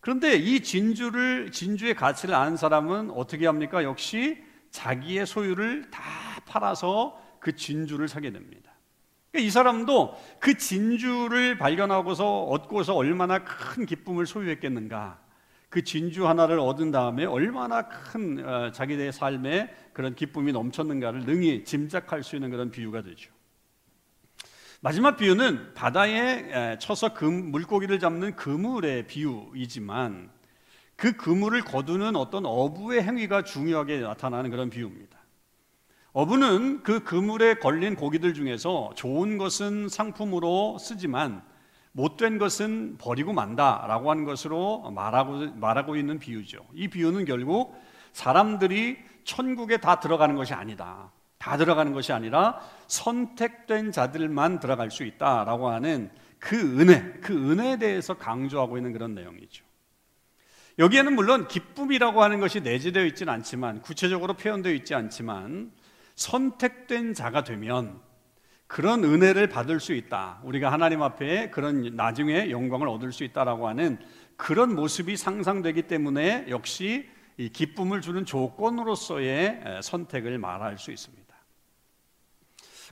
그런데 0.01 0.37
이 0.37 0.61
진주를 0.61 1.51
진주의 1.51 1.97
가치를 1.97 2.37
아는 2.37 2.57
사람은 2.57 3.11
어떻게 3.11 3.47
합니까? 3.47 3.83
역시 3.83 4.45
자기의 4.71 5.27
소유를 5.27 5.91
다 5.91 6.03
팔아서 6.47 7.21
그 7.41 7.57
진주를 7.57 8.07
사게 8.07 8.31
됩니다. 8.31 8.76
그러니까 9.37 9.41
이 9.41 9.51
사람도 9.51 10.17
그 10.41 10.57
진주를 10.57 11.59
발견하고서 11.59 12.45
얻고서 12.45 12.95
얼마나 12.95 13.45
큰 13.45 13.85
기쁨을 13.85 14.27
소유했겠는가. 14.27 15.19
그 15.69 15.85
진주 15.85 16.27
하나를 16.27 16.59
얻은 16.59 16.91
다음에 16.91 17.27
얼마나 17.27 17.87
큰 17.89 18.43
어, 18.47 18.73
자기의 18.73 19.13
삶에 19.13 19.69
그런 19.93 20.15
기쁨이 20.15 20.53
넘쳤는가를 20.53 21.21
능히 21.21 21.65
짐작할 21.65 22.23
수 22.23 22.37
있는 22.37 22.51
그런 22.51 22.71
비유가 22.71 23.03
되죠. 23.03 23.31
마지막 24.81 25.17
비유는 25.17 25.75
바다에 25.75 26.79
쳐서 26.79 27.13
금, 27.13 27.51
물고기를 27.51 27.99
잡는 27.99 28.37
그물의 28.37 29.07
비유이지만 29.07 30.31
그 30.97 31.13
그물을 31.13 31.61
거두는 31.63 32.17
어떤 32.17 32.47
어부의 32.47 33.03
행위가 33.03 33.43
중요하게 33.43 34.01
나타나는 34.01 34.51
그런 34.51 34.71
비유입니다. 34.71 35.16
어부는 36.17 36.83
그 36.83 37.01
그물에 37.05 37.57
걸린 37.57 37.95
고기들 37.95 38.33
중에서 38.33 38.91
좋은 38.95 39.37
것은 39.37 39.91
상품으로 39.91 40.79
쓰지만 40.79 41.43
못된 41.93 42.39
것은 42.39 42.97
버리고 42.97 43.35
만다라고 43.35 44.11
하는 44.11 44.25
것으로 44.25 44.91
말하고, 44.93 45.51
말하고 45.57 45.95
있는 45.95 46.19
비유죠. 46.19 46.65
이 46.73 46.89
비유는 46.89 47.27
결국 47.27 47.79
사람들이 48.15 48.97
천국에 49.25 49.77
다 49.77 50.01
들어가는 50.01 50.37
것이 50.37 50.55
아니다. 50.55 51.13
다 51.37 51.59
들어가는 51.59 51.93
것이 51.93 52.15
아니라 52.15 52.61
선택된 52.87 53.93
자들만 53.93 54.59
들어갈 54.59 54.91
수 54.91 55.05
있다라고 55.05 55.69
하는 55.69 56.11
그 56.39 56.81
은혜, 56.81 57.13
그 57.21 57.35
은혜에 57.35 57.77
대해서 57.77 58.15
강조하고 58.15 58.79
있는 58.79 58.95
그런 58.95 59.15
내용이죠. 59.15 59.67
여기에는 60.79 61.15
물론 61.15 61.47
기쁨이라고 61.47 62.23
하는 62.23 62.41
것이 62.41 62.63
내재되어 62.63 63.05
있지는 63.05 63.35
않지만 63.35 63.83
구체적으로 63.83 64.33
표현되어 64.33 64.73
있지 64.73 64.95
않지만 64.95 65.73
선택된 66.17 67.15
자가 67.15 67.45
되면 67.45 68.01
그런 68.67 69.05
은혜를 69.05 69.49
받을 69.49 69.79
수 69.79 69.93
있다. 69.93 70.41
우리가 70.43 70.73
하나님 70.73 71.03
앞에 71.03 71.51
그런 71.51 71.95
나중에 71.95 72.51
영광을 72.51 72.89
얻을 72.89 73.13
수 73.13 73.23
있다라고 73.23 73.69
하는 73.69 73.99
그런 74.37 74.75
모습이 74.75 75.17
상상되기 75.17 75.83
때문에 75.83 76.47
역시 76.49 77.09
이 77.37 77.49
기쁨을 77.51 78.01
주는 78.01 78.25
조건으로서의 78.25 79.81
선택을 79.83 80.39
말할 80.39 80.79
수 80.79 80.91
있습니다. 80.91 81.27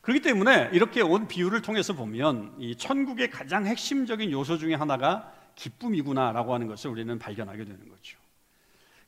그렇기 0.02 0.20
때문에 0.20 0.68
이렇게 0.72 1.00
온 1.00 1.26
비유를 1.26 1.62
통해서 1.62 1.94
보면 1.94 2.54
이 2.58 2.76
천국의 2.76 3.30
가장 3.30 3.66
핵심적인 3.66 4.30
요소 4.30 4.58
중에 4.58 4.74
하나가 4.74 5.32
기쁨이구나라고 5.54 6.52
하는 6.52 6.66
것을 6.66 6.90
우리는 6.90 7.18
발견하게 7.18 7.64
되는 7.64 7.88
거죠. 7.88 8.18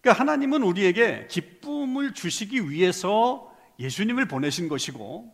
그러니까 0.01 0.21
하나님은 0.21 0.63
우리에게 0.63 1.27
기쁨을 1.29 2.15
주시기 2.15 2.71
위해서 2.71 3.55
예수님을 3.79 4.27
보내신 4.27 4.69
것이고 4.69 5.33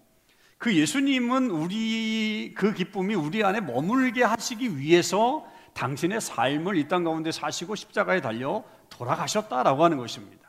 그 0.59 0.75
예수님은 0.77 1.51
우리 1.51 2.53
그 2.57 2.73
기쁨이 2.73 3.15
우리 3.15 3.43
안에 3.43 3.61
머물게 3.61 4.23
하시기 4.23 4.79
위해서 4.79 5.47
당신의 5.75 6.21
삶을 6.21 6.77
이 6.77 6.87
땅 6.89 7.03
가운데 7.05 7.33
사시고 7.33 7.75
십자가에 7.75 8.21
달려 8.21 8.63
돌아가셨다라고 8.91 9.85
하는 9.85 9.97
것입니다. 9.97 10.43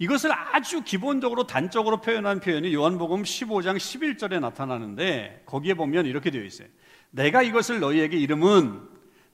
이것을 0.00 0.30
아주 0.32 0.82
기본적으로 0.82 1.46
단적으로 1.46 2.00
표현한 2.00 2.40
표현이 2.40 2.72
요한복음 2.72 3.22
15장 3.22 3.76
11절에 3.76 4.40
나타나는데 4.40 5.42
거기에 5.44 5.74
보면 5.74 6.06
이렇게 6.06 6.30
되어 6.30 6.42
있어요. 6.42 6.68
내가 7.10 7.42
이것을 7.42 7.80
너희에게 7.80 8.16
이름은 8.16 8.80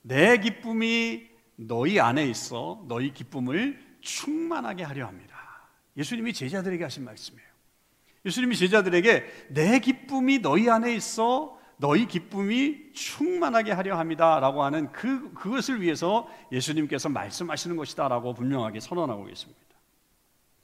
내 0.03 0.39
기쁨이 0.39 1.27
너희 1.57 2.01
안에 2.01 2.27
있어 2.27 2.83
너희 2.89 3.13
기쁨을 3.13 3.79
충만하게 4.01 4.85
하려 4.85 5.07
합니다. 5.07 5.53
예수님이 5.97 6.33
제자들에게 6.33 6.83
하신 6.85 7.05
말씀이에요. 7.05 7.49
예수님이 8.25 8.57
제자들에게 8.57 9.25
내 9.51 9.79
기쁨이 9.81 10.39
너희 10.39 10.69
안에 10.69 10.95
있어 10.95 11.59
너희 11.77 12.07
기쁨이 12.07 12.93
충만하게 12.93 13.73
하려 13.73 13.99
합니다라고 13.99 14.63
하는 14.63 14.91
그 14.93 15.33
그것을 15.35 15.83
위해서 15.83 16.29
예수님께서 16.53 17.09
말씀하시는 17.09 17.77
것이다라고 17.77 18.35
분명하게 18.35 18.81
선언하고 18.81 19.25
계십니다. 19.27 19.61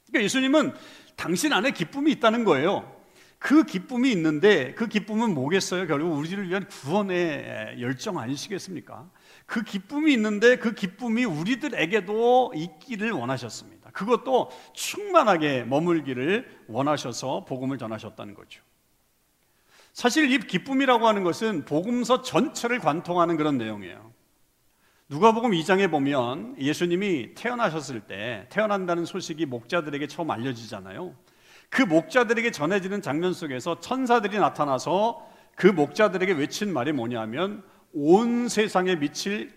그러니까 0.07 0.25
예수님은 0.25 0.73
당신 1.15 1.53
안에 1.53 1.71
기쁨이 1.71 2.11
있다는 2.11 2.43
거예요. 2.43 2.99
그 3.37 3.63
기쁨이 3.63 4.11
있는데 4.11 4.73
그 4.75 4.87
기쁨은 4.87 5.33
뭐겠어요? 5.33 5.87
결국 5.87 6.15
우리를 6.15 6.47
위한 6.47 6.67
구원의 6.67 7.77
열정 7.79 8.19
아니시겠습니까? 8.19 9.09
그 9.47 9.63
기쁨이 9.63 10.13
있는데 10.13 10.57
그 10.57 10.73
기쁨이 10.75 11.25
우리들에게도 11.25 12.53
있기를 12.55 13.11
원하셨습니다. 13.11 13.80
그것도 13.93 14.51
충만하게 14.73 15.63
머물기를 15.63 16.65
원하셔서 16.67 17.45
복음을 17.45 17.77
전하셨다는 17.77 18.33
거죠. 18.33 18.61
사실 19.93 20.31
이 20.31 20.39
기쁨이라고 20.39 21.07
하는 21.07 21.23
것은 21.23 21.65
복음서 21.65 22.21
전체를 22.21 22.79
관통하는 22.79 23.37
그런 23.37 23.57
내용이에요. 23.57 24.11
누가복음 25.09 25.51
2장에 25.51 25.91
보면 25.91 26.55
예수님이 26.57 27.33
태어나셨을 27.35 28.01
때 28.01 28.47
태어난다는 28.49 29.03
소식이 29.03 29.45
목자들에게 29.45 30.07
처음 30.07 30.31
알려지잖아요. 30.31 31.13
그 31.69 31.81
목자들에게 31.81 32.51
전해지는 32.51 33.01
장면 33.01 33.33
속에서 33.33 33.81
천사들이 33.81 34.39
나타나서 34.39 35.27
그 35.55 35.67
목자들에게 35.67 36.33
외친 36.33 36.71
말이 36.71 36.93
뭐냐면 36.93 37.63
온 37.93 38.47
세상에 38.47 38.95
미칠 38.95 39.53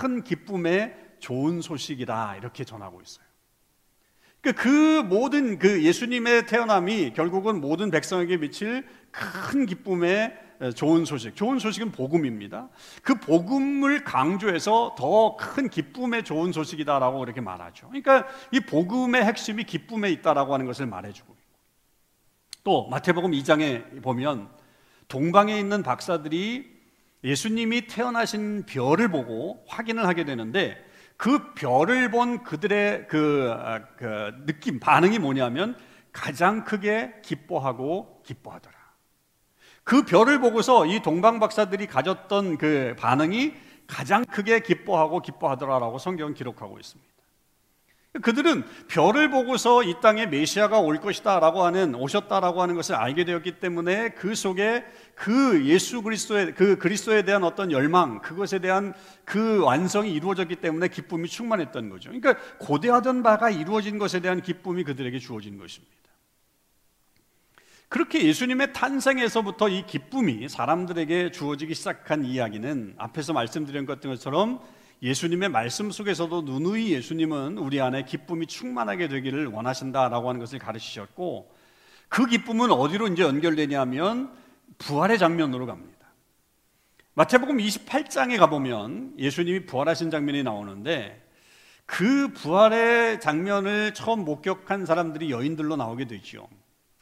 큰 0.00 0.22
기쁨의 0.22 0.94
좋은 1.20 1.62
소식이다 1.62 2.36
이렇게 2.36 2.64
전하고 2.64 3.00
있어요. 3.00 3.31
그, 4.42 4.52
그 4.52 5.02
모든 5.02 5.56
그 5.58 5.84
예수님의 5.84 6.46
태어남이 6.46 7.12
결국은 7.14 7.60
모든 7.60 7.90
백성에게 7.92 8.38
미칠 8.38 8.84
큰 9.12 9.66
기쁨의 9.66 10.36
좋은 10.74 11.04
소식. 11.04 11.36
좋은 11.36 11.60
소식은 11.60 11.92
복음입니다. 11.92 12.68
그 13.02 13.14
복음을 13.14 14.02
강조해서 14.04 14.94
더 14.98 15.36
큰 15.36 15.68
기쁨의 15.68 16.24
좋은 16.24 16.52
소식이다라고 16.52 17.22
이렇게 17.22 17.40
말하죠. 17.40 17.88
그러니까 17.88 18.26
이 18.50 18.60
복음의 18.60 19.24
핵심이 19.24 19.64
기쁨에 19.64 20.10
있다라고 20.10 20.54
하는 20.54 20.66
것을 20.66 20.86
말해주고 20.86 21.36
또 22.64 22.88
마태복음 22.88 23.30
2장에 23.32 24.02
보면 24.02 24.48
동방에 25.08 25.58
있는 25.58 25.82
박사들이 25.82 26.70
예수님이 27.24 27.86
태어나신 27.86 28.66
별을 28.66 29.08
보고 29.08 29.64
확인을 29.68 30.06
하게 30.06 30.24
되는데 30.24 30.76
그 31.22 31.54
별을 31.54 32.10
본 32.10 32.42
그들의 32.42 33.06
그, 33.06 33.54
아, 33.56 33.84
그 33.96 34.32
느낌, 34.44 34.80
반응이 34.80 35.20
뭐냐면 35.20 35.76
가장 36.10 36.64
크게 36.64 37.20
기뻐하고 37.22 38.24
기뻐하더라. 38.26 38.74
그 39.84 40.04
별을 40.04 40.40
보고서 40.40 40.84
이 40.84 41.00
동방 41.00 41.38
박사들이 41.38 41.86
가졌던 41.86 42.58
그 42.58 42.96
반응이 42.98 43.54
가장 43.86 44.24
크게 44.24 44.62
기뻐하고 44.62 45.22
기뻐하더라라고 45.22 45.98
성경은 45.98 46.34
기록하고 46.34 46.80
있습니다. 46.80 47.11
그들은 48.20 48.64
별을 48.88 49.30
보고서 49.30 49.82
이 49.82 49.94
땅에 50.02 50.26
메시아가 50.26 50.78
올 50.80 51.00
것이다라고 51.00 51.64
하는 51.64 51.94
오셨다라고 51.94 52.60
하는 52.60 52.74
것을 52.74 52.94
알게 52.94 53.24
되었기 53.24 53.52
때문에 53.52 54.10
그 54.10 54.34
속에 54.34 54.84
그 55.14 55.64
예수 55.64 56.02
그리스도의 56.02 56.54
그 56.54 56.76
그리스도에 56.76 57.22
대한 57.22 57.42
어떤 57.42 57.72
열망 57.72 58.20
그것에 58.20 58.58
대한 58.58 58.92
그 59.24 59.62
완성이 59.64 60.12
이루어졌기 60.12 60.56
때문에 60.56 60.88
기쁨이 60.88 61.26
충만했던 61.26 61.88
거죠. 61.88 62.10
그러니까 62.10 62.36
고대하던 62.58 63.22
바가 63.22 63.48
이루어진 63.48 63.96
것에 63.96 64.20
대한 64.20 64.42
기쁨이 64.42 64.84
그들에게 64.84 65.18
주어진 65.18 65.56
것입니다. 65.56 65.96
그렇게 67.88 68.26
예수님의 68.26 68.74
탄생에서부터 68.74 69.70
이 69.70 69.86
기쁨이 69.86 70.50
사람들에게 70.50 71.30
주어지기 71.30 71.74
시작한 71.74 72.26
이야기는 72.26 72.94
앞에서 72.98 73.32
말씀드린 73.32 73.86
것처럼 73.86 74.60
예수님의 75.02 75.48
말씀 75.48 75.90
속에서도 75.90 76.42
누누이 76.42 76.92
예수님은 76.92 77.58
우리 77.58 77.80
안에 77.80 78.04
기쁨이 78.04 78.46
충만하게 78.46 79.08
되기를 79.08 79.46
원하신다라고 79.48 80.28
하는 80.28 80.38
것을 80.38 80.60
가르치셨고 80.60 81.52
그 82.08 82.26
기쁨은 82.26 82.70
어디로 82.70 83.08
이제 83.08 83.24
연결되냐면 83.24 84.32
부활의 84.78 85.18
장면으로 85.18 85.66
갑니다. 85.66 85.92
마태복음 87.14 87.58
28장에 87.58 88.38
가보면 88.38 89.14
예수님이 89.18 89.66
부활하신 89.66 90.10
장면이 90.10 90.44
나오는데 90.44 91.20
그 91.84 92.32
부활의 92.32 93.20
장면을 93.20 93.94
처음 93.94 94.24
목격한 94.24 94.86
사람들이 94.86 95.32
여인들로 95.32 95.74
나오게 95.74 96.06
되죠. 96.06 96.48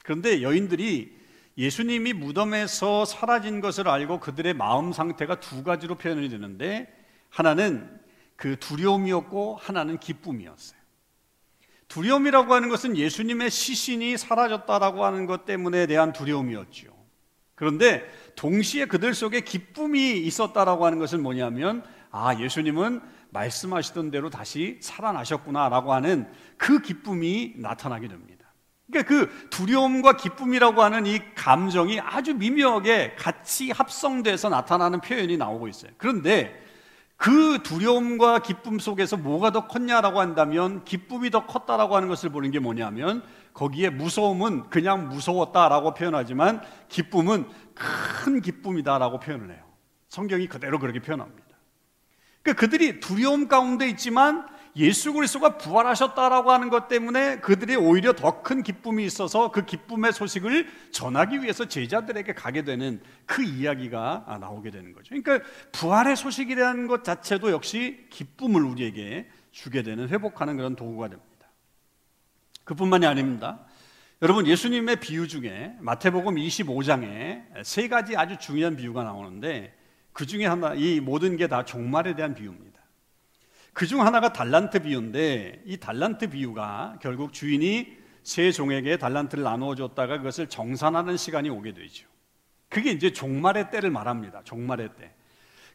그런데 0.03 0.41
여인들이 0.41 1.21
예수님이 1.59 2.15
무덤에서 2.15 3.05
사라진 3.05 3.61
것을 3.61 3.89
알고 3.89 4.21
그들의 4.21 4.55
마음 4.55 4.93
상태가 4.93 5.39
두 5.39 5.63
가지로 5.63 5.97
표현이 5.97 6.31
되는데 6.31 7.00
하나는 7.31 8.01
그 8.37 8.59
두려움이었고 8.59 9.57
하나는 9.57 9.99
기쁨이었어요. 9.99 10.79
두려움이라고 11.89 12.55
하는 12.55 12.69
것은 12.69 12.97
예수님의 12.97 13.51
시신이 13.51 14.17
사라졌다라고 14.17 15.05
하는 15.05 15.27
것 15.27 15.45
때문에 15.45 15.87
대한 15.87 16.13
두려움이었죠. 16.13 16.89
그런데 17.57 18.09
동시에 18.37 18.87
그들 18.87 19.13
속에 19.13 19.41
기쁨이 19.41 20.19
있었다라고 20.19 20.87
하는 20.87 20.99
것은 20.99 21.23
뭐냐면 21.23 21.85
아, 22.11 22.35
예수님은 22.39 23.01
말씀하시던 23.31 24.11
대로 24.11 24.31
다시 24.31 24.79
살아나셨구나라고 24.81 25.93
하는 25.93 26.27
그 26.57 26.81
기쁨이 26.81 27.55
나타나게 27.57 28.09
됩니다. 28.09 28.47
그러니까 28.91 29.09
그 29.09 29.49
두려움과 29.51 30.17
기쁨이라고 30.17 30.83
하는 30.83 31.07
이 31.07 31.21
감정이 31.35 32.01
아주 32.01 32.35
미묘하게 32.35 33.15
같이 33.17 33.71
합성돼서 33.71 34.49
나타나는 34.49 35.01
표현이 35.01 35.37
나오고 35.37 35.69
있어요. 35.69 35.93
그런데 35.97 36.70
그 37.21 37.63
두려움과 37.63 38.39
기쁨 38.39 38.79
속에서 38.79 39.19
뭐가 39.19 39.53
더 39.53 39.67
컸냐라고 39.67 40.21
한다면 40.21 40.87
기쁨이 40.87 41.29
더 41.29 41.45
컸다라고 41.45 41.95
하는 41.95 42.09
것을 42.09 42.31
보는 42.31 42.51
게 42.51 42.61
뭐냐면 42.61 43.23
거기에 43.53 43.91
무서움은 43.91 44.71
그냥 44.71 45.11
무서웠다라고 45.11 45.93
표현하지만 45.93 46.63
기쁨은 46.89 47.47
큰 47.75 48.41
기쁨이다라고 48.41 49.21
표현을 49.21 49.51
해요. 49.55 49.63
성경이 50.09 50.47
그대로 50.47 50.79
그렇게 50.79 50.99
표현합니다. 51.01 51.47
그러니까 52.41 52.59
그들이 52.59 53.01
두려움 53.01 53.49
가운데 53.49 53.87
있지만 53.91 54.47
예수 54.77 55.13
그리스도가 55.13 55.59
부활하셨다라고 55.59 56.53
하는 56.53 56.71
것 56.71 56.89
때문에 56.89 57.41
그들이 57.41 57.77
오히려 57.77 58.13
더 58.13 58.43
큰 58.43 58.63
기쁨이 58.63 59.05
있어서 59.05 59.51
그 59.51 59.65
기쁨의 59.65 60.13
소식을 60.13 60.69
전하기 60.93 61.43
위해서 61.43 61.67
제자들에게 61.67 62.35
가게 62.35 62.63
되는 62.65 63.01
그 63.27 63.43
이야기가 63.43 64.39
나오게 64.41 64.71
되는 64.71 64.93
거죠. 64.93 65.15
그러니까 65.15 65.47
부활의 65.73 66.17
소식이라는 66.17 66.87
것 66.87 67.05
자체도 67.05 67.51
역시 67.51 68.07
기쁨을 68.11 68.63
우리에게 68.65 69.29
주게 69.53 69.83
되는 69.83 70.09
회복하는 70.09 70.57
그런 70.57 70.77
도구가 70.77 71.09
됩니다. 71.09 71.29
그뿐만이 72.65 73.07
아닙니다. 73.07 73.61
여러분 74.23 74.47
예수님의 74.47 75.01
비유 75.01 75.29
중에 75.29 75.75
마태복음 75.81 76.37
25장에 76.37 77.43
세 77.65 77.89
가지 77.89 78.17
아주 78.17 78.37
중요한 78.39 78.77
비유가 78.77 79.03
나오는데 79.03 79.75
그 80.13 80.27
중에 80.27 80.47
하나 80.47 80.75
이 80.75 81.01
모든 81.01 81.37
게 81.37 81.47
다 81.47 81.65
종말에 81.65 82.15
대한 82.15 82.35
비유입니다. 82.35 82.80
그중 83.81 84.05
하나가 84.05 84.31
달란트 84.31 84.83
비유인데 84.83 85.63
이 85.65 85.79
달란트 85.79 86.29
비유가 86.29 86.99
결국 87.01 87.33
주인이 87.33 87.97
세 88.23 88.53
종에게 88.53 88.99
달란트를 88.99 89.43
나누어 89.43 89.75
줬다가 89.75 90.19
그것을 90.19 90.49
정산하는 90.51 91.17
시간이 91.17 91.49
오게 91.49 91.73
되죠. 91.73 92.07
그게 92.69 92.91
이제 92.91 93.11
종말의 93.11 93.71
때를 93.71 93.91
말합니다. 93.91 94.43
종말의 94.45 94.91
때. 94.99 95.15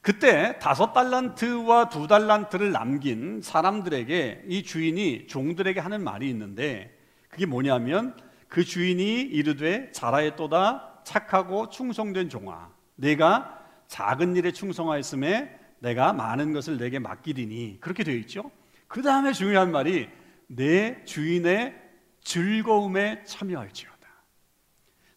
그때 0.03 0.59
다섯 0.59 0.93
달란트와 0.93 1.89
두 1.89 2.05
달란트를 2.05 2.71
남긴 2.71 3.41
사람들에게 3.41 4.43
이 4.49 4.61
주인이 4.61 5.25
종들에게 5.25 5.79
하는 5.79 6.03
말이 6.03 6.29
있는데 6.29 6.95
그게 7.27 7.47
뭐냐면 7.47 8.15
그 8.49 8.63
주인이 8.63 9.21
이르되 9.21 9.91
자라에또다 9.93 10.99
착하고 11.03 11.69
충성된 11.69 12.29
종아 12.29 12.69
내가 12.97 13.65
작은 13.87 14.35
일에 14.35 14.51
충성하였음에 14.51 15.64
내가 15.79 16.13
많은 16.13 16.53
것을 16.53 16.77
내게 16.77 16.99
맡기리니 16.99 17.79
그렇게 17.81 18.03
되어 18.03 18.15
있죠. 18.15 18.51
그 18.87 19.01
다음에 19.01 19.33
중요한 19.33 19.71
말이 19.71 20.07
내 20.47 21.03
주인의 21.05 21.75
즐거움에 22.23 23.23
참여할지어다. 23.23 23.95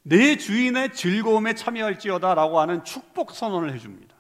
내 0.03 0.37
주인의 0.37 0.93
즐거움에 0.93 1.55
참여할지어다라고 1.55 2.61
하는 2.61 2.85
축복 2.85 3.33
선언을 3.33 3.75
해줍니다. 3.75 4.17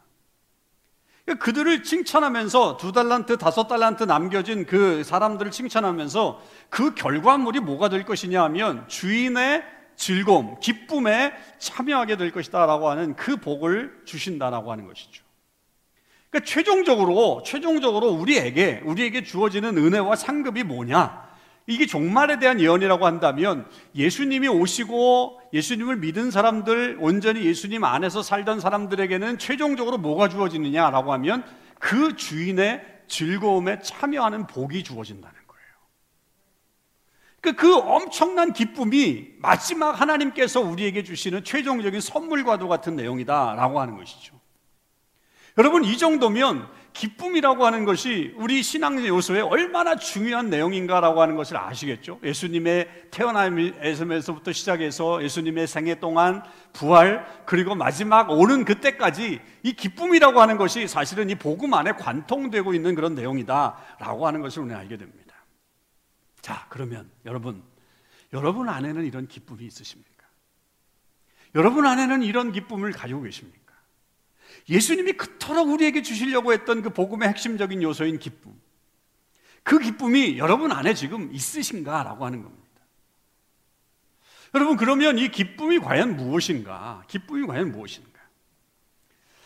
그러니까 1.25 1.45
그들을 1.45 1.83
칭찬하면서 1.83 2.79
두 2.79 2.93
달란트, 2.93 3.37
다섯 3.37 3.67
달란트 3.69 4.05
남겨진 4.05 4.65
그 4.65 5.05
사람들을 5.05 5.51
칭찬하면서 5.51 6.43
그 6.71 6.95
결과물이 6.95 7.61
뭐가 7.61 7.91
될 7.91 8.05
것이냐 8.05 8.43
하면 8.45 8.89
주인의 8.89 9.63
즐거움, 9.97 10.59
기쁨에 10.61 11.35
참여하게 11.59 12.17
될 12.17 12.31
것이다라고 12.31 12.89
하는 12.89 13.15
그 13.17 13.37
복을 13.37 14.03
주신다라고 14.07 14.73
하는 14.73 14.87
것이죠. 14.87 15.28
그러니까 16.31 16.47
최종적으로 16.49 17.43
최종적으로 17.45 18.09
우리에게 18.09 18.83
우리에게 18.85 19.25
주어지는 19.25 19.77
은혜와 19.79 20.17
상급이 20.17 20.63
뭐냐? 20.63 21.29
이게 21.67 21.85
종말에 21.85 22.39
대한 22.39 22.61
예언이라고 22.61 23.05
한다면 23.05 23.67
예수님이 23.95 24.49
오시고 24.49 25.41
예수님을 25.53 25.97
믿은 25.97 26.31
사람들, 26.31 26.97
온전히 26.99 27.45
예수님 27.45 27.85
안에서 27.85 28.23
살던 28.23 28.61
사람들에게는 28.61 29.39
최종적으로 29.39 29.99
뭐가 29.99 30.31
주어지느냐라고 30.31 31.13
하면 31.13 31.45
그 31.79 32.17
주인의 32.17 32.83
즐거움에 33.07 33.81
참여하는 33.81 34.47
복이 34.47 34.83
주어진다는 34.83 35.35
거예요. 35.47 35.73
그러니까 37.41 37.63
그 37.63 37.77
엄청난 37.77 38.55
기쁨이 38.55 39.29
마지막 39.39 40.01
하나님께서 40.01 40.61
우리에게 40.61 41.05
주시는 41.05 41.45
최종적인 41.45 42.01
선물과도 42.01 42.69
같은 42.69 42.97
내용이다라고 42.97 43.79
하는 43.79 43.97
것이죠. 43.99 44.38
여러분, 45.59 45.85
이 45.85 45.99
정도면 45.99 46.69
기쁨이라고 46.93 47.67
하는 47.67 47.85
것이 47.85 48.33
우리 48.37 48.63
신앙 48.63 49.05
요소에 49.05 49.41
얼마나 49.41 49.97
중요한 49.97 50.51
내용인가라고 50.51 51.21
하는 51.21 51.37
것을 51.37 51.57
아시겠죠? 51.57 52.21
예수님의 52.23 53.09
태어남에서부터 53.11 54.53
시작해서 54.53 55.23
예수님의 55.23 55.67
생애 55.67 55.97
동안 56.01 56.43
부활 56.73 57.27
그리고 57.45 57.75
마지막 57.75 58.31
오는 58.31 58.65
그때까지 58.65 59.41
이 59.63 59.73
기쁨이라고 59.73 60.41
하는 60.41 60.57
것이 60.57 60.89
사실은 60.89 61.31
이 61.31 61.35
복음 61.35 61.75
안에 61.75 61.93
관통되고 61.93 62.75
있는 62.75 62.95
그런 62.95 63.15
내용이다라고 63.15 64.27
하는 64.27 64.41
것을 64.41 64.63
우리는 64.63 64.77
알게 64.77 64.97
됩니다. 64.97 65.35
자, 66.41 66.67
그러면 66.69 67.11
여러분, 67.27 67.63
여러분 68.33 68.69
안에는 68.69 69.05
이런 69.05 69.29
기쁨이 69.29 69.65
있으십니까? 69.67 70.27
여러분 71.55 71.87
안에는 71.87 72.23
이런 72.23 72.53
기쁨을 72.53 72.93
가지고 72.93 73.23
계십니까? 73.23 73.68
예수님이 74.69 75.13
그토록 75.13 75.69
우리에게 75.69 76.03
주시려고 76.03 76.53
했던 76.53 76.83
그 76.83 76.91
복음의 76.91 77.29
핵심적인 77.29 77.83
요소인 77.83 78.19
기쁨. 78.19 78.53
그 79.63 79.79
기쁨이 79.79 80.39
여러분 80.39 80.73
안에 80.73 80.95
지금 80.95 81.33
있으신가라고 81.33 82.25
하는 82.25 82.43
겁니다. 82.43 82.65
여러분, 84.55 84.77
그러면 84.77 85.19
이 85.19 85.29
기쁨이 85.29 85.79
과연 85.79 86.17
무엇인가? 86.17 87.03
기쁨이 87.07 87.47
과연 87.47 87.71
무엇인가? 87.73 88.19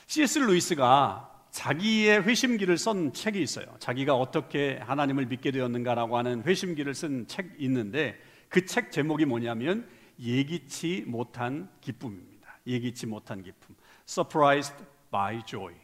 C.S. 0.06 0.38
루이스가 0.38 1.28
자기의 1.50 2.22
회심기를 2.22 2.78
쓴 2.78 3.12
책이 3.12 3.40
있어요. 3.42 3.66
자기가 3.78 4.14
어떻게 4.14 4.78
하나님을 4.82 5.26
믿게 5.26 5.50
되었는가라고 5.50 6.16
하는 6.16 6.42
회심기를 6.44 6.94
쓴 6.94 7.26
책이 7.26 7.50
있는데 7.58 8.18
그 8.48 8.64
책 8.66 8.92
제목이 8.92 9.24
뭐냐면 9.24 9.88
예기치 10.20 11.04
못한 11.06 11.68
기쁨입니다. 11.80 12.58
예기치 12.66 13.06
못한 13.06 13.42
기쁨. 13.42 13.74
Surprised 14.06 14.74
by 15.12 15.44
joy. 15.44 15.74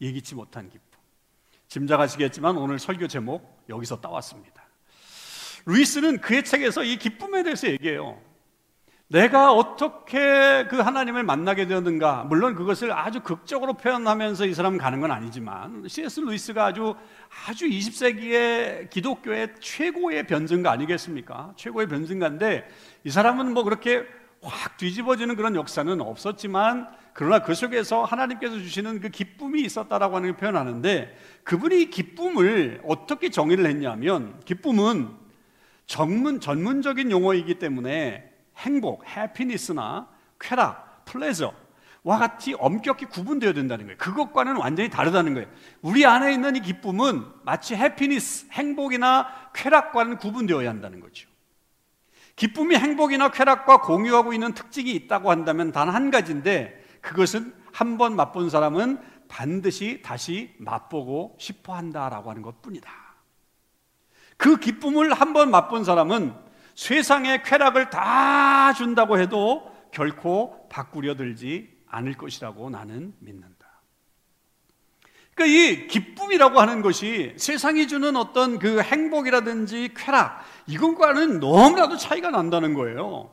예기치 0.00 0.34
못한 0.34 0.70
기쁨. 0.70 0.86
짐작하시겠지만 1.66 2.56
오늘 2.56 2.78
설교 2.78 3.08
제목 3.08 3.64
여기서 3.68 4.00
따왔습니다. 4.00 4.62
루이스는 5.66 6.22
그의 6.22 6.44
책에서 6.44 6.82
이 6.84 6.96
기쁨에 6.96 7.42
대해서 7.42 7.68
얘기해요. 7.68 8.18
내가 9.10 9.54
어떻게 9.54 10.66
그 10.68 10.76
하나님을 10.76 11.22
만나게 11.22 11.66
되었는가. 11.66 12.24
물론 12.24 12.54
그것을 12.54 12.92
아주 12.92 13.20
극적으로 13.20 13.72
표현하면서 13.72 14.46
이 14.46 14.52
사람은 14.52 14.78
가는 14.78 15.00
건 15.00 15.10
아니지만 15.10 15.88
C.S. 15.88 16.20
루이스가 16.20 16.66
아주 16.66 16.94
아주 17.46 17.66
20세기의 17.66 18.90
기독교의 18.90 19.54
최고의 19.60 20.26
변증가 20.26 20.70
아니겠습니까? 20.70 21.54
최고의 21.56 21.88
변증가인데 21.88 22.68
이 23.04 23.10
사람은 23.10 23.54
뭐 23.54 23.64
그렇게 23.64 24.06
확 24.42 24.76
뒤집어지는 24.76 25.36
그런 25.36 25.56
역사는 25.56 26.00
없었지만 26.00 26.88
그러나 27.12 27.42
그 27.42 27.54
속에서 27.54 28.04
하나님께서 28.04 28.54
주시는 28.54 29.00
그 29.00 29.08
기쁨이 29.08 29.62
있었다라고 29.62 30.16
하는 30.16 30.30
걸 30.30 30.36
표현하는데 30.36 31.16
그분이 31.42 31.90
기쁨을 31.90 32.82
어떻게 32.86 33.30
정의를 33.30 33.66
했냐면 33.66 34.38
기쁨은 34.44 35.08
전문 35.86 36.38
전문적인 36.38 37.10
용어이기 37.10 37.58
때문에 37.58 38.32
행복, 38.58 39.04
해피니스나 39.06 40.08
쾌락, 40.38 41.04
플레저 41.06 41.52
와 42.04 42.18
같이 42.18 42.54
엄격히 42.58 43.06
구분되어야 43.06 43.52
된다는 43.52 43.86
거예요. 43.86 43.98
그것과는 43.98 44.56
완전히 44.56 44.88
다르다는 44.88 45.34
거예요. 45.34 45.48
우리 45.82 46.06
안에 46.06 46.32
있는 46.32 46.56
이 46.56 46.60
기쁨은 46.60 47.24
마치 47.42 47.74
해피니스, 47.74 48.46
행복이나 48.52 49.50
쾌락과는 49.54 50.18
구분되어야 50.18 50.68
한다는 50.68 51.00
거죠. 51.00 51.27
기쁨이 52.38 52.76
행복이나 52.76 53.30
쾌락과 53.30 53.82
공유하고 53.82 54.32
있는 54.32 54.54
특징이 54.54 54.92
있다고 54.92 55.30
한다면 55.30 55.72
단 55.72 55.88
한 55.88 56.10
가지인데 56.10 56.82
그것은 57.02 57.52
한 57.72 57.98
번 57.98 58.16
맛본 58.16 58.48
사람은 58.50 58.98
반드시 59.28 60.00
다시 60.02 60.54
맛보고 60.58 61.36
싶어 61.38 61.74
한다라고 61.74 62.30
하는 62.30 62.42
것 62.42 62.62
뿐이다. 62.62 62.90
그 64.36 64.56
기쁨을 64.58 65.12
한 65.12 65.32
번 65.32 65.50
맛본 65.50 65.84
사람은 65.84 66.34
세상의 66.74 67.42
쾌락을 67.42 67.90
다 67.90 68.72
준다고 68.72 69.18
해도 69.18 69.70
결코 69.90 70.68
바꾸려 70.68 71.16
들지 71.16 71.76
않을 71.88 72.14
것이라고 72.14 72.70
나는 72.70 73.14
믿는다. 73.18 73.57
그러니까 75.38 75.46
이 75.46 75.86
기쁨이라고 75.86 76.60
하는 76.60 76.82
것이 76.82 77.32
세상이 77.36 77.86
주는 77.86 78.16
어떤 78.16 78.58
그 78.58 78.80
행복이라든지 78.82 79.90
쾌락, 79.96 80.42
이것과는 80.66 81.38
너무나도 81.38 81.96
차이가 81.96 82.30
난다는 82.30 82.74
거예요. 82.74 83.30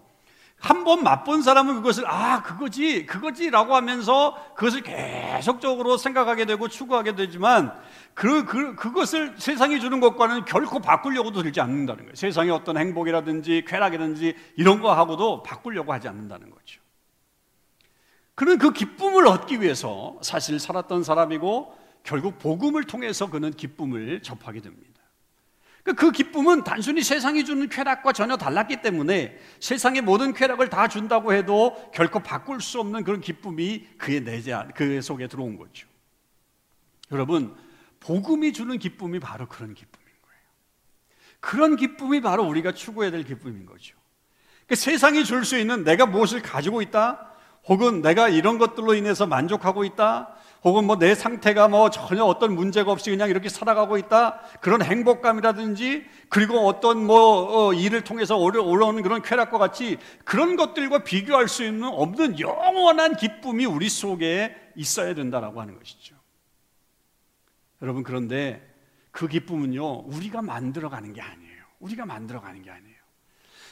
한 0.59 0.83
번 0.83 1.03
맛본 1.03 1.41
사람은 1.41 1.75
그것을 1.75 2.07
아 2.07 2.41
그거지 2.43 3.05
그거지라고 3.07 3.75
하면서 3.75 4.35
그것을 4.55 4.81
계속적으로 4.81 5.97
생각하게 5.97 6.45
되고 6.45 6.67
추구하게 6.67 7.15
되지만 7.15 7.73
그, 8.13 8.45
그 8.45 8.75
그것을 8.75 9.35
세상이 9.37 9.79
주는 9.79 9.99
것과는 9.99 10.45
결코 10.45 10.79
바꾸려고도 10.79 11.41
들지 11.41 11.59
않는다는 11.59 12.03
거예요. 12.03 12.15
세상의 12.15 12.51
어떤 12.51 12.77
행복이라든지 12.77 13.65
쾌락이라든지 13.67 14.35
이런 14.57 14.79
거 14.79 14.93
하고도 14.93 15.43
바꾸려고 15.43 15.91
하지 15.91 16.07
않는다는 16.07 16.51
거죠. 16.51 16.81
그는 18.35 18.57
그 18.57 18.71
기쁨을 18.71 19.27
얻기 19.27 19.61
위해서 19.61 20.17
사실 20.21 20.59
살았던 20.59 21.03
사람이고 21.03 21.84
결국 22.05 22.39
복음을 22.39 22.83
통해서 22.85 23.29
그는 23.29 23.51
기쁨을 23.51 24.21
접하게 24.21 24.61
됩니다. 24.61 25.01
그러니까 25.83 26.05
그 26.05 26.11
기쁨은 26.11 26.63
단순히 26.63 27.03
세상이 27.03 27.45
주는 27.45 27.67
쾌락과 27.67 28.13
전혀 28.13 28.37
달랐기 28.37 28.81
때문에 28.81 29.37
세상의 29.59 30.01
모든 30.01 30.33
쾌락을 30.33 30.69
다 30.69 30.87
준다고 30.87 31.33
해도 31.33 31.75
결코 31.93 32.19
바꿀 32.19 32.61
수 32.61 32.79
없는 32.79 33.03
그런 33.03 33.21
기쁨이 33.21 33.87
그의 33.97 34.21
내재, 34.21 34.55
그 34.75 35.01
속에 35.01 35.27
들어온 35.27 35.57
거죠. 35.57 35.87
여러분, 37.11 37.55
복음이 37.99 38.53
주는 38.53 38.77
기쁨이 38.79 39.19
바로 39.19 39.47
그런 39.47 39.73
기쁨인 39.73 40.07
거예요. 40.23 40.41
그런 41.39 41.75
기쁨이 41.75 42.21
바로 42.21 42.43
우리가 42.45 42.71
추구해야 42.71 43.11
될 43.11 43.23
기쁨인 43.23 43.65
거죠. 43.65 43.95
그러니까 44.65 44.75
세상이 44.75 45.23
줄 45.23 45.43
수 45.43 45.57
있는 45.57 45.83
내가 45.83 46.05
무엇을 46.05 46.41
가지고 46.41 46.81
있다, 46.81 47.31
혹은 47.67 48.01
내가 48.01 48.29
이런 48.29 48.57
것들로 48.59 48.93
인해서 48.93 49.25
만족하고 49.25 49.85
있다, 49.85 50.35
혹은 50.65 50.85
뭐 50.85 50.95
내 50.97 51.13
상태가 51.13 51.67
뭐 51.67 51.91
전혀 51.91 52.23
어떤 52.23 52.55
문제가 52.55 52.91
없이 52.91 53.11
그냥 53.11 53.29
이렇게 53.29 53.49
살아가고 53.49 53.99
있다. 53.99 54.39
그런 54.61 54.81
행복감이라든지 54.81 56.03
그리고 56.29 56.67
어떤 56.67 57.05
뭐 57.05 57.67
어, 57.67 57.73
일을 57.73 58.03
통해서 58.03 58.35
올라오는 58.35 59.03
그런 59.03 59.21
쾌락과 59.21 59.59
같이 59.59 59.97
그런 60.23 60.55
것들과 60.55 61.03
비교할 61.03 61.47
수 61.47 61.63
있는 61.63 61.87
없는 61.87 62.39
영원한 62.39 63.15
기쁨이 63.15 63.65
우리 63.65 63.89
속에 63.89 64.55
있어야 64.75 65.13
된다라고 65.13 65.61
하는 65.61 65.77
것이죠. 65.77 66.15
여러분 67.83 68.01
그런데 68.01 68.67
그 69.11 69.27
기쁨은요 69.27 70.05
우리가 70.07 70.41
만들어가는 70.41 71.13
게 71.13 71.21
아니에요. 71.21 71.63
우리가 71.79 72.07
만들어가는 72.07 72.63
게 72.63 72.71
아니에요. 72.71 72.95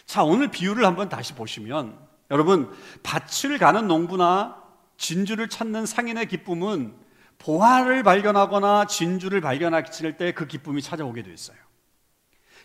자 0.05 0.23
오늘 0.23 0.49
비유를 0.49 0.85
한번 0.85 1.09
다시 1.09 1.33
보시면 1.33 1.97
여러분 2.29 2.71
밭을 3.01 3.57
가는 3.57 3.87
농부나 3.87 4.62
진주를 4.97 5.49
찾는 5.49 5.85
상인의 5.85 6.27
기쁨은 6.27 6.93
보화를 7.39 8.03
발견하거나 8.03 8.87
진주를 8.87 9.41
발견했을 9.41 10.17
때 10.17 10.31
그 10.33 10.47
기쁨이 10.47 10.81
찾아오게 10.81 11.23
됐어요. 11.23 11.57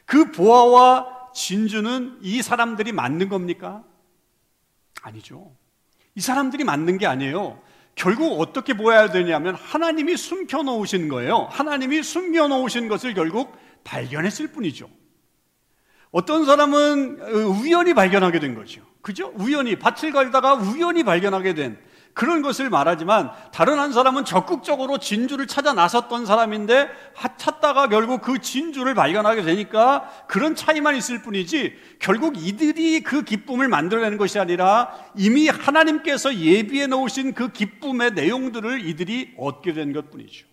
그 0.04 0.30
보화와 0.32 1.32
진주는 1.34 2.18
이 2.22 2.42
사람들이 2.42 2.92
만든 2.92 3.28
겁니까? 3.28 3.84
아니죠. 5.02 5.52
이 6.14 6.20
사람들이 6.20 6.64
만든 6.64 6.98
게 6.98 7.06
아니에요. 7.06 7.60
결국 7.94 8.40
어떻게 8.40 8.74
보아야 8.74 9.10
되냐면 9.10 9.54
하나님이 9.54 10.16
숨겨 10.16 10.62
놓으신 10.62 11.08
거예요. 11.08 11.48
하나님이 11.50 12.02
숨겨 12.02 12.46
놓으신 12.48 12.88
것을 12.88 13.14
결국 13.14 13.56
발견했을 13.84 14.48
뿐이죠. 14.48 14.88
어떤 16.10 16.46
사람은 16.46 17.20
우연히 17.60 17.94
발견하게 17.94 18.38
된 18.40 18.54
거죠. 18.54 18.82
그죠? 19.02 19.32
우연히 19.36 19.76
밭을 19.76 20.12
갈다가 20.12 20.54
우연히 20.54 21.04
발견하게 21.04 21.54
된 21.54 21.78
그런 22.18 22.42
것을 22.42 22.68
말하지만 22.68 23.30
다른 23.52 23.78
한 23.78 23.92
사람은 23.92 24.24
적극적으로 24.24 24.98
진주를 24.98 25.46
찾아 25.46 25.72
나섰던 25.72 26.26
사람인데 26.26 26.88
찾다가 27.36 27.88
결국 27.88 28.22
그 28.22 28.40
진주를 28.40 28.96
발견하게 28.96 29.42
되니까 29.42 30.10
그런 30.26 30.56
차이만 30.56 30.96
있을 30.96 31.22
뿐이지 31.22 31.76
결국 32.00 32.36
이들이 32.36 33.04
그 33.04 33.22
기쁨을 33.22 33.68
만들어내는 33.68 34.18
것이 34.18 34.40
아니라 34.40 34.92
이미 35.14 35.46
하나님께서 35.46 36.34
예비해 36.34 36.88
놓으신 36.88 37.34
그 37.34 37.52
기쁨의 37.52 38.14
내용들을 38.14 38.84
이들이 38.84 39.34
얻게 39.38 39.72
된 39.72 39.92
것 39.92 40.10
뿐이죠. 40.10 40.48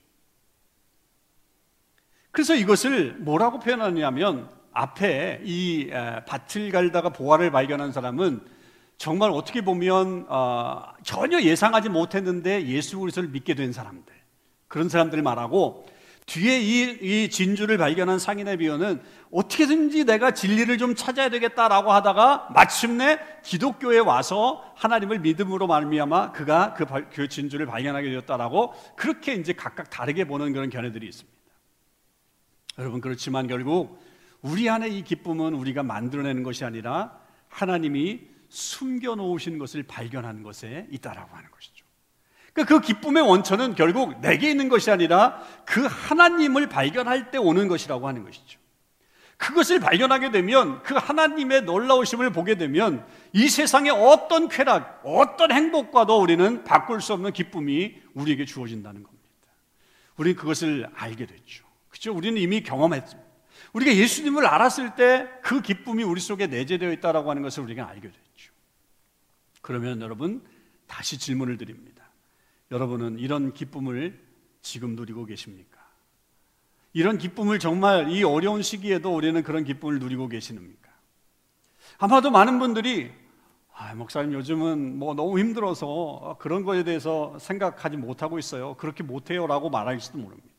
그래서 2.29 2.53
이것을 2.53 3.15
뭐라고 3.21 3.57
표현하냐면 3.57 4.51
앞에 4.71 5.41
이 5.43 5.89
밭을 6.27 6.71
갈다가 6.71 7.09
보화를 7.09 7.49
발견한 7.49 7.91
사람은 7.91 8.53
정말 8.97 9.31
어떻게 9.31 9.61
보면 9.61 10.25
어, 10.29 10.83
전혀 11.03 11.41
예상하지 11.41 11.89
못했는데 11.89 12.65
예수 12.67 12.99
그리스도를 12.99 13.29
믿게 13.29 13.55
된 13.55 13.73
사람들 13.73 14.13
그런 14.67 14.89
사람들을 14.89 15.21
말하고 15.23 15.85
뒤에 16.25 16.59
이, 16.59 16.97
이 17.01 17.29
진주를 17.29 17.77
발견한 17.77 18.17
상인의 18.17 18.57
비유는 18.57 19.01
어떻게든지 19.31 20.05
내가 20.05 20.31
진리를 20.31 20.75
좀 20.77 20.95
찾아야 20.95 21.29
되겠다라고 21.29 21.91
하다가 21.91 22.49
마침내 22.53 23.19
기독교에 23.43 23.99
와서 23.99 24.63
하나님을 24.75 25.19
믿음으로 25.19 25.67
말미암아 25.67 26.31
그가 26.31 26.73
그, 26.73 26.85
그 27.11 27.27
진주를 27.27 27.67
발견하게 27.67 28.09
되었다라고 28.09 28.73
그렇게 28.95 29.33
이제 29.33 29.53
각각 29.53 29.89
다르게 29.89 30.25
보는 30.25 30.51
그런 30.53 30.69
견해들이 30.69 31.07
있습니다. 31.07 31.35
여러분 32.79 33.01
그렇지만 33.01 33.47
결국 33.47 34.01
우리 34.41 34.69
안에 34.69 34.89
이 34.89 35.03
기쁨은 35.03 35.53
우리가 35.53 35.83
만들어내는 35.83 36.43
것이 36.43 36.65
아니라 36.65 37.17
하나님이 37.49 38.34
숨겨 38.55 39.15
놓으신 39.15 39.57
것을 39.57 39.83
발견한 39.83 40.41
것에 40.41 40.87
있다라고 40.89 41.35
하는 41.35 41.51
것이죠. 41.51 41.85
그러니까 42.53 42.73
그 42.73 42.81
기쁨의 42.81 43.21
원천은 43.23 43.75
결국 43.75 44.21
내게 44.21 44.49
있는 44.49 44.69
것이 44.69 44.89
아니라 44.89 45.41
그 45.65 45.85
하나님을 45.85 46.69
발견할 46.69 47.31
때 47.31 47.37
오는 47.37 47.67
것이라고 47.67 48.07
하는 48.07 48.23
것이죠. 48.23 48.59
그것을 49.35 49.81
발견하게 49.81 50.31
되면 50.31 50.81
그 50.83 50.95
하나님의 50.95 51.63
놀라우심을 51.63 52.31
보게 52.31 52.55
되면 52.55 53.05
이 53.33 53.49
세상의 53.49 53.91
어떤 53.91 54.47
쾌락, 54.47 55.01
어떤 55.03 55.51
행복과도 55.51 56.17
우리는 56.21 56.63
바꿀 56.63 57.01
수 57.01 57.11
없는 57.11 57.33
기쁨이 57.33 57.95
우리에게 58.13 58.45
주어진다는 58.45 59.03
겁니다. 59.03 59.25
우리는 60.15 60.37
그것을 60.37 60.89
알게 60.95 61.25
됐죠. 61.25 61.65
그죠? 61.89 62.13
우리는 62.13 62.41
이미 62.41 62.63
경험했습니다. 62.63 63.24
우리가 63.75 63.93
예수님을 63.93 64.45
알았을 64.45 64.95
때 64.95 65.27
그 65.41 65.61
기쁨이 65.61 66.03
우리 66.03 66.21
속에 66.21 66.47
내재되어 66.47 66.91
있다라고 66.93 67.29
하는 67.29 67.41
것을 67.41 67.61
우리가 67.63 67.87
알게 67.87 68.07
됐죠. 68.07 68.51
그러면 69.61 70.01
여러분 70.01 70.43
다시 70.87 71.19
질문을 71.19 71.57
드립니다. 71.57 72.03
여러분은 72.71 73.19
이런 73.19 73.53
기쁨을 73.53 74.19
지금 74.61 74.95
누리고 74.95 75.25
계십니까? 75.25 75.79
이런 76.93 77.17
기쁨을 77.17 77.59
정말 77.59 78.09
이 78.09 78.23
어려운 78.23 78.61
시기에도 78.61 79.13
우리는 79.13 79.43
그런 79.43 79.63
기쁨을 79.63 79.99
누리고 79.99 80.29
계시는니까 80.29 80.89
아마도 81.97 82.31
많은 82.31 82.57
분들이 82.57 83.11
아, 83.73 83.93
목사님 83.93 84.33
요즘은 84.33 84.97
뭐 84.97 85.13
너무 85.13 85.37
힘들어서 85.37 86.37
그런 86.39 86.63
거에 86.63 86.83
대해서 86.83 87.37
생각하지 87.39 87.97
못하고 87.97 88.39
있어요. 88.39 88.75
그렇게 88.75 89.03
못해요라고 89.03 89.69
말할지도 89.69 90.17
모릅니다. 90.17 90.55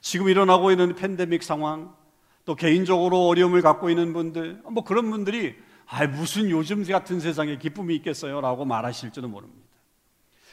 지금 0.00 0.28
일어나고 0.28 0.70
있는 0.70 0.94
팬데믹 0.94 1.42
상황, 1.42 1.94
또 2.46 2.54
개인적으로 2.54 3.26
어려움을 3.26 3.60
갖고 3.60 3.90
있는 3.90 4.12
분들, 4.12 4.62
뭐 4.70 4.84
그런 4.84 5.10
분들이 5.10 5.56
아, 5.84 6.06
무슨 6.06 6.48
요즘 6.48 6.84
같은 6.84 7.20
세상에 7.20 7.58
기쁨이 7.58 7.94
있겠어요? 7.96 8.40
라고 8.40 8.64
말하실지도 8.64 9.28
모릅니다. 9.28 9.65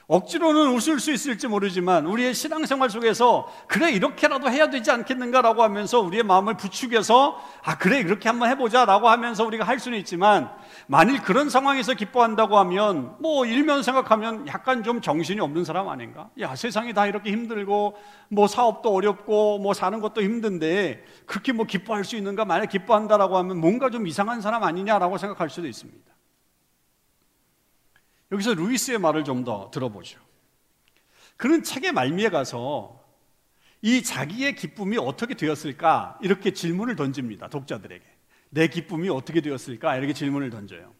억지로는 0.07 0.73
웃을 0.73 0.99
수 0.99 1.11
있을지 1.11 1.47
모르지만 1.47 2.05
우리의 2.05 2.33
신앙생활 2.33 2.89
속에서 2.89 3.49
그래 3.67 3.91
이렇게라도 3.91 4.49
해야 4.49 4.69
되지 4.69 4.91
않겠는가라고 4.91 5.63
하면서 5.63 5.99
우리의 6.01 6.23
마음을 6.23 6.57
부축해서 6.57 7.39
아 7.63 7.77
그래 7.77 8.03
그렇게 8.03 8.27
한번 8.27 8.49
해보자라고 8.49 9.07
하면서 9.07 9.45
우리가 9.45 9.65
할 9.65 9.79
수는 9.79 9.97
있지만 9.99 10.51
만일 10.87 11.21
그런 11.21 11.49
상황에서 11.49 11.93
기뻐한다고 11.93 12.57
하면 12.59 13.15
뭐 13.19 13.45
일면 13.45 13.81
생각하면 13.81 14.47
약간 14.47 14.83
좀 14.83 14.99
정신이 14.99 15.39
없는 15.39 15.63
사람 15.63 15.87
아닌가? 15.87 16.29
야 16.39 16.55
세상이 16.55 16.93
다 16.93 17.07
이렇게 17.07 17.31
힘들고 17.31 17.97
뭐 18.27 18.47
사업도 18.47 18.93
어렵고 18.93 19.59
뭐 19.59 19.73
사는 19.73 19.99
것도 20.01 20.21
힘든데 20.21 21.05
그렇게 21.25 21.53
뭐 21.53 21.65
기뻐할 21.65 22.03
수 22.03 22.17
있는가? 22.17 22.43
만약 22.43 22.65
기뻐한다라고 22.65 23.37
하면 23.37 23.57
뭔가 23.57 23.89
좀 23.89 24.05
이상한 24.05 24.41
사람 24.41 24.63
아니냐라고 24.63 25.17
생각할 25.17 25.49
수도 25.49 25.67
있습니다. 25.67 26.12
여기서 28.33 28.55
루이스의 28.55 28.97
말을 28.99 29.23
좀 29.23 29.43
더 29.43 29.69
들어보죠. 29.71 30.19
그는 31.37 31.63
책의 31.63 31.91
말미에 31.91 32.29
가서 32.29 33.01
이 33.81 34.01
자기의 34.01 34.55
기쁨이 34.55 34.97
어떻게 34.97 35.33
되었을까? 35.33 36.17
이렇게 36.21 36.53
질문을 36.53 36.95
던집니다. 36.95 37.49
독자들에게. 37.49 38.03
내 38.49 38.67
기쁨이 38.67 39.09
어떻게 39.09 39.41
되었을까? 39.41 39.97
이렇게 39.97 40.13
질문을 40.13 40.49
던져요. 40.49 40.93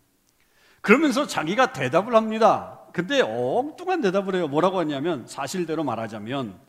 그러면서 0.81 1.25
자기가 1.27 1.71
대답을 1.71 2.13
합니다. 2.15 2.81
근데 2.91 3.21
엉뚱한 3.21 4.01
대답을 4.01 4.35
해요. 4.35 4.47
뭐라고 4.47 4.79
하냐면 4.79 5.25
사실대로 5.25 5.83
말하자면 5.83 6.59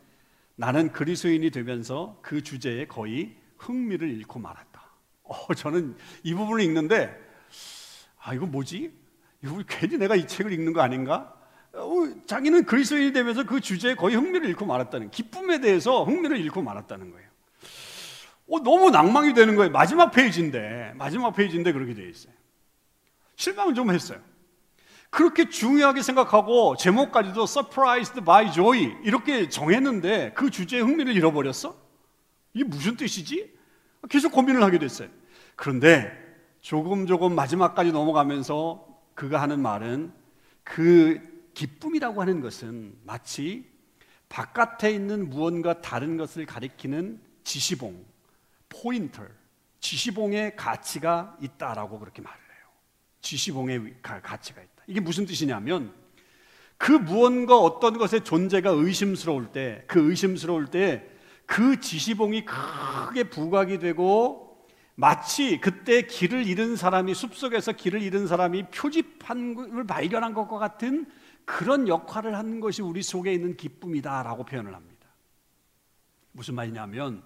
나는 0.57 0.92
그리스도인이 0.92 1.50
되면서 1.50 2.18
그 2.22 2.42
주제에 2.42 2.87
거의 2.87 3.35
흥미를 3.59 4.09
잃고 4.11 4.38
말았다. 4.38 4.85
어, 5.24 5.55
저는 5.55 5.96
이 6.22 6.33
부분을 6.35 6.62
읽는데 6.62 7.18
아 8.22 8.35
이거 8.35 8.46
뭐지? 8.46 9.04
이거 9.44 9.62
괜히 9.68 9.98
내가 9.98 10.16
이 10.16 10.26
책을 10.26 10.52
읽는 10.52 10.72
거 10.72 10.80
아닌가? 10.80 11.35
어, 11.74 12.09
자기는 12.26 12.64
그리스도인이 12.64 13.12
되면서 13.12 13.44
그 13.44 13.61
주제에 13.61 13.94
거의 13.94 14.16
흥미를 14.16 14.48
잃고 14.48 14.64
말았다는 14.64 15.11
기쁨에 15.11 15.61
대해서 15.61 16.02
흥미를 16.02 16.38
잃고 16.38 16.62
말았다는 16.62 17.11
거예요. 17.11 17.28
어, 18.48 18.61
너무 18.61 18.90
낭망이 18.90 19.35
되는 19.35 19.54
거예요. 19.54 19.70
마지막 19.70 20.11
페이지인데 20.12 20.94
마지막 20.96 21.33
페이지인데 21.33 21.72
그렇게 21.72 21.92
되어 21.92 22.07
있어요. 22.07 22.33
실망은 23.37 23.74
좀 23.74 23.90
했어요. 23.90 24.18
그렇게 25.11 25.50
중요하게 25.50 26.00
생각하고 26.00 26.76
제목까지도 26.76 27.42
surprised 27.42 28.24
by 28.24 28.50
joy 28.50 28.96
이렇게 29.04 29.50
정했는데 29.50 30.33
그 30.35 30.50
주제에 30.50 30.80
흥미를 30.80 31.14
잃어버렸어? 31.14 31.76
이게 32.54 32.64
무슨 32.64 32.96
뜻이지? 32.96 33.52
계속 34.09 34.33
고민을 34.33 34.62
하게 34.62 34.78
됐어요. 34.78 35.09
그런데 35.54 36.11
조금 36.62 37.07
조금 37.07 37.35
마지막까지 37.35 37.92
넘어가면서 37.92 38.84
그가 39.14 39.40
하는 39.40 39.61
말은 39.61 40.12
그 40.62 41.20
기쁨이라고 41.55 42.20
하는 42.20 42.40
것은 42.40 42.96
마치 43.05 43.64
바깥에 44.29 44.90
있는 44.90 45.31
무언가 45.31 45.81
다른 45.81 46.16
것을 46.16 46.46
가리키는 46.46 47.20
지시봉, 47.44 48.05
포인터, 48.68 49.22
지시봉의 49.81 50.57
가치가 50.57 51.37
있다라고 51.40 51.98
그렇게 51.98 52.22
말을 52.22 52.38
해요. 52.38 52.66
지시봉의 53.20 53.96
가치가 54.03 54.62
있다. 54.62 54.83
이게 54.87 55.00
무슨 55.00 55.27
뜻이냐면 55.27 55.94
그 56.77 56.90
무언가 56.90 57.57
어떤 57.57 57.96
것의 57.98 58.24
존재가 58.24 58.70
의심스러울 58.70 59.53
때, 59.53 59.85
그 59.87 60.11
의심스러울 60.11 60.66
때 60.66 61.14
그 61.46 61.81
지시봉이 61.81 62.44
크게 62.44 63.24
부각이 63.24 63.79
되고 63.79 64.54
마치 64.96 65.59
그때 65.61 66.02
길을 66.02 66.46
잃은 66.46 66.76
사람이 66.76 67.14
숲속에서 67.14 67.72
길을 67.72 68.02
잃은 68.02 68.26
사람이 68.26 68.70
표지판을 68.70 69.87
발견한 69.87 70.35
것과 70.35 70.59
같은 70.59 71.07
그런 71.44 71.88
역할을 71.88 72.37
하는 72.37 72.61
것이 72.61 72.80
우리 72.80 73.02
속에 73.02 73.33
있는 73.33 73.57
기쁨이다라고 73.57 74.44
표현을 74.44 74.74
합니다. 74.74 75.09
무슨 76.33 76.54
말이냐면 76.54 77.22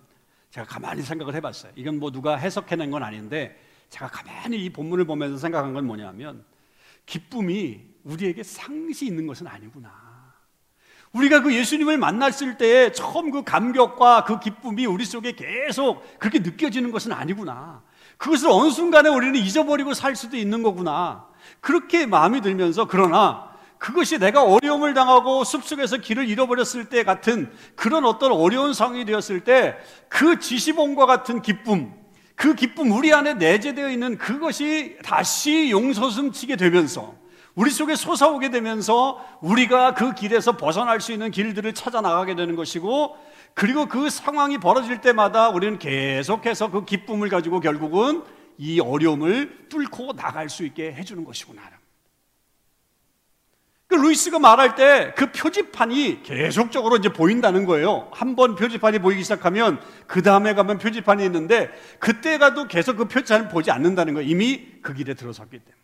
제가 0.50 0.66
가만히 0.66 1.02
생각을 1.02 1.34
해봤어요. 1.34 1.72
이건 1.76 1.98
뭐 1.98 2.10
누가 2.10 2.36
해석해낸 2.36 2.90
건 2.90 3.02
아닌데 3.02 3.60
제가 3.90 4.08
가만히 4.08 4.64
이 4.64 4.70
본문을 4.70 5.04
보면서 5.04 5.36
생각한 5.36 5.74
건 5.74 5.86
뭐냐면 5.86 6.44
기쁨이 7.06 7.86
우리에게 8.04 8.42
상시 8.42 9.06
있는 9.06 9.26
것은 9.26 9.46
아니구나. 9.46 10.07
우리가 11.12 11.42
그 11.42 11.54
예수님을 11.54 11.98
만났을 11.98 12.58
때 12.58 12.92
처음 12.92 13.30
그 13.30 13.42
감격과 13.42 14.24
그 14.24 14.40
기쁨이 14.40 14.86
우리 14.86 15.04
속에 15.04 15.32
계속 15.32 16.04
그렇게 16.18 16.38
느껴지는 16.40 16.90
것은 16.90 17.12
아니구나. 17.12 17.82
그것을 18.18 18.48
어느 18.50 18.70
순간에 18.70 19.08
우리는 19.08 19.36
잊어버리고 19.36 19.94
살 19.94 20.16
수도 20.16 20.36
있는 20.36 20.62
거구나. 20.62 21.26
그렇게 21.60 22.04
마음이 22.06 22.40
들면서 22.40 22.86
그러나 22.86 23.48
그것이 23.78 24.18
내가 24.18 24.42
어려움을 24.42 24.92
당하고 24.92 25.44
숲속에서 25.44 25.98
길을 25.98 26.28
잃어버렸을 26.28 26.86
때 26.86 27.04
같은 27.04 27.50
그런 27.76 28.04
어떤 28.04 28.32
어려운 28.32 28.74
상황이 28.74 29.04
되었을 29.04 29.44
때 29.44 29.76
그 30.08 30.40
지시봉과 30.40 31.06
같은 31.06 31.42
기쁨, 31.42 31.92
그 32.34 32.54
기쁨 32.54 32.90
우리 32.92 33.12
안에 33.12 33.34
내재되어 33.34 33.90
있는 33.90 34.18
그것이 34.18 34.96
다시 35.04 35.70
용서숨치게 35.70 36.56
되면서 36.56 37.14
우리 37.58 37.72
속에 37.72 37.96
솟아오게 37.96 38.50
되면서 38.50 39.18
우리가 39.40 39.94
그 39.94 40.14
길에서 40.14 40.56
벗어날 40.56 41.00
수 41.00 41.10
있는 41.10 41.32
길들을 41.32 41.74
찾아 41.74 42.00
나가게 42.00 42.36
되는 42.36 42.54
것이고 42.54 43.16
그리고 43.54 43.86
그 43.86 44.10
상황이 44.10 44.58
벌어질 44.58 45.00
때마다 45.00 45.48
우리는 45.48 45.76
계속해서 45.80 46.70
그 46.70 46.84
기쁨을 46.84 47.28
가지고 47.28 47.58
결국은 47.58 48.22
이 48.58 48.78
어려움을 48.78 49.66
뚫고 49.70 50.12
나갈 50.12 50.48
수 50.48 50.64
있게 50.64 50.92
해주는 50.92 51.24
것이구나. 51.24 51.62
그 53.88 53.94
루이스가 53.96 54.38
말할 54.38 54.76
때 54.76 55.12
그 55.16 55.32
표지판이 55.32 56.22
계속적으로 56.22 56.94
이제 56.94 57.08
보인다는 57.08 57.64
거예요. 57.66 58.08
한 58.12 58.36
번 58.36 58.54
표지판이 58.54 59.00
보이기 59.00 59.24
시작하면 59.24 59.80
그 60.06 60.22
다음에 60.22 60.54
가면 60.54 60.78
표지판이 60.78 61.24
있는데 61.24 61.70
그때 61.98 62.38
가도 62.38 62.68
계속 62.68 62.96
그 62.98 63.08
표지판을 63.08 63.48
보지 63.48 63.72
않는다는 63.72 64.14
거예요. 64.14 64.28
이미 64.28 64.64
그 64.80 64.94
길에 64.94 65.14
들어섰기 65.14 65.58
때문에. 65.58 65.77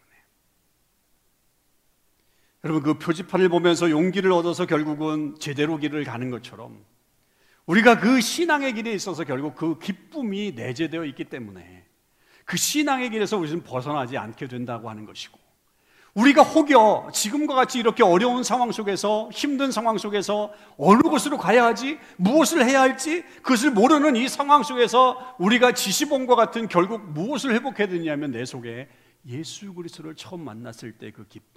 여러분 2.65 2.83
그 2.83 2.95
표지판을 2.99 3.51
보면서 3.51 3.91
용기를 3.91 4.33
얻어서 4.33 4.65
결국은 4.65 5.37
제대로 5.39 5.77
길을 5.77 6.05
가는 6.05 6.31
것처럼 6.31 6.83
우리가 7.67 8.01
그 8.01 8.23
신앙의 8.23 8.73
길에 8.73 8.93
있어서 8.93 9.25
결국 9.25 9.55
그 9.55 9.79
기쁨이 9.79 10.53
내재되어 10.53 11.05
있기 11.05 11.25
때문에 11.25 11.85
그 12.47 12.57
신앙의 12.57 13.11
길에서 13.11 13.37
우리는 13.37 13.63
벗어나지 13.63 14.17
않게 14.17 14.49
된다고 14.49 14.89
하는 14.89 15.05
것이고 15.05 15.39
우리가 16.15 16.43
혹여 16.43 17.11
지금과 17.13 17.55
같이 17.55 17.81
이렇게 17.81 18.03
어려운 18.03 18.43
상황 18.45 18.73
속에서 18.73 19.29
힘든 19.33 19.71
상황 19.71 19.99
속에서 19.99 20.53
어느 20.79 21.03
곳으로 21.03 21.37
가야 21.37 21.65
하지 21.65 21.99
무엇을 22.17 22.65
해야 22.65 22.81
할지 22.81 23.25
그것을 23.43 23.73
모르는 23.73 24.17
이 24.17 24.27
상황 24.29 24.63
속에서 24.63 25.37
우리가 25.39 25.73
지시본과 25.73 26.35
같은 26.35 26.69
결국 26.69 27.03
무엇을 27.13 27.53
회복해야 27.55 27.89
되냐면 27.89 28.31
내 28.31 28.45
속에 28.47 28.89
예수 29.27 29.75
그리스도를 29.75 30.15
처음 30.15 30.45
만났을 30.45 30.93
때 30.93 31.11
그 31.11 31.27
기쁨 31.27 31.54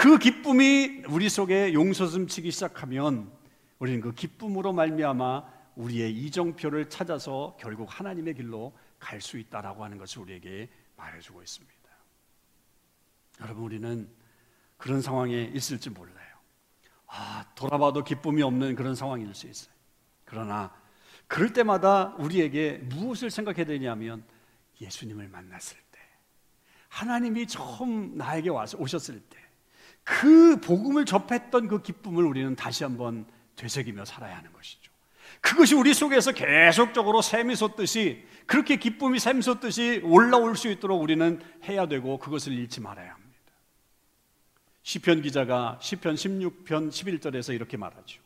그 0.00 0.16
기쁨이 0.16 1.02
우리 1.10 1.28
속에 1.28 1.74
용서슴 1.74 2.26
치기 2.26 2.52
시작하면 2.52 3.30
우리는 3.78 4.00
그 4.00 4.14
기쁨으로 4.14 4.72
말미암아 4.72 5.44
우리의 5.76 6.10
이정표를 6.16 6.88
찾아서 6.88 7.54
결국 7.60 7.86
하나님의 7.90 8.32
길로 8.32 8.72
갈 8.98 9.20
수 9.20 9.36
있다라고 9.36 9.84
하는 9.84 9.98
것을 9.98 10.22
우리에게 10.22 10.70
말해주고 10.96 11.42
있습니다. 11.42 11.74
여러분 13.42 13.64
우리는 13.64 14.08
그런 14.78 15.02
상황에 15.02 15.52
있을지 15.54 15.90
몰라요. 15.90 16.34
아, 17.06 17.44
돌아봐도 17.54 18.02
기쁨이 18.02 18.40
없는 18.40 18.76
그런 18.76 18.94
상황일 18.94 19.34
수 19.34 19.48
있어요. 19.48 19.74
그러나 20.24 20.74
그럴 21.26 21.52
때마다 21.52 22.14
우리에게 22.16 22.78
무엇을 22.84 23.30
생각해야 23.30 23.66
되냐면 23.66 24.24
예수님을 24.80 25.28
만났을 25.28 25.76
때 25.92 26.00
하나님이 26.88 27.46
처음 27.46 28.16
나에게 28.16 28.48
와서 28.48 28.78
오셨을 28.78 29.20
때 29.28 29.39
그 30.10 30.60
복음을 30.60 31.04
접했던 31.04 31.68
그 31.68 31.82
기쁨을 31.82 32.24
우리는 32.24 32.56
다시 32.56 32.82
한번 32.82 33.26
되새기며 33.54 34.04
살아야 34.04 34.38
하는 34.38 34.52
것이죠. 34.52 34.90
그것이 35.40 35.76
우리 35.76 35.94
속에서 35.94 36.32
계속적으로 36.32 37.22
샘이 37.22 37.54
솟듯이 37.54 38.26
그렇게 38.46 38.74
기쁨이 38.74 39.20
샘 39.20 39.40
솟듯이 39.40 40.00
올라올 40.02 40.56
수 40.56 40.68
있도록 40.68 41.00
우리는 41.00 41.40
해야 41.68 41.86
되고 41.86 42.18
그것을 42.18 42.52
잃지 42.52 42.80
말아야 42.80 43.12
합니다. 43.12 43.30
시편 44.82 45.22
기자가 45.22 45.78
시편 45.80 46.16
16편 46.16 46.88
11절에서 46.88 47.54
이렇게 47.54 47.76
말하죠. 47.76 48.20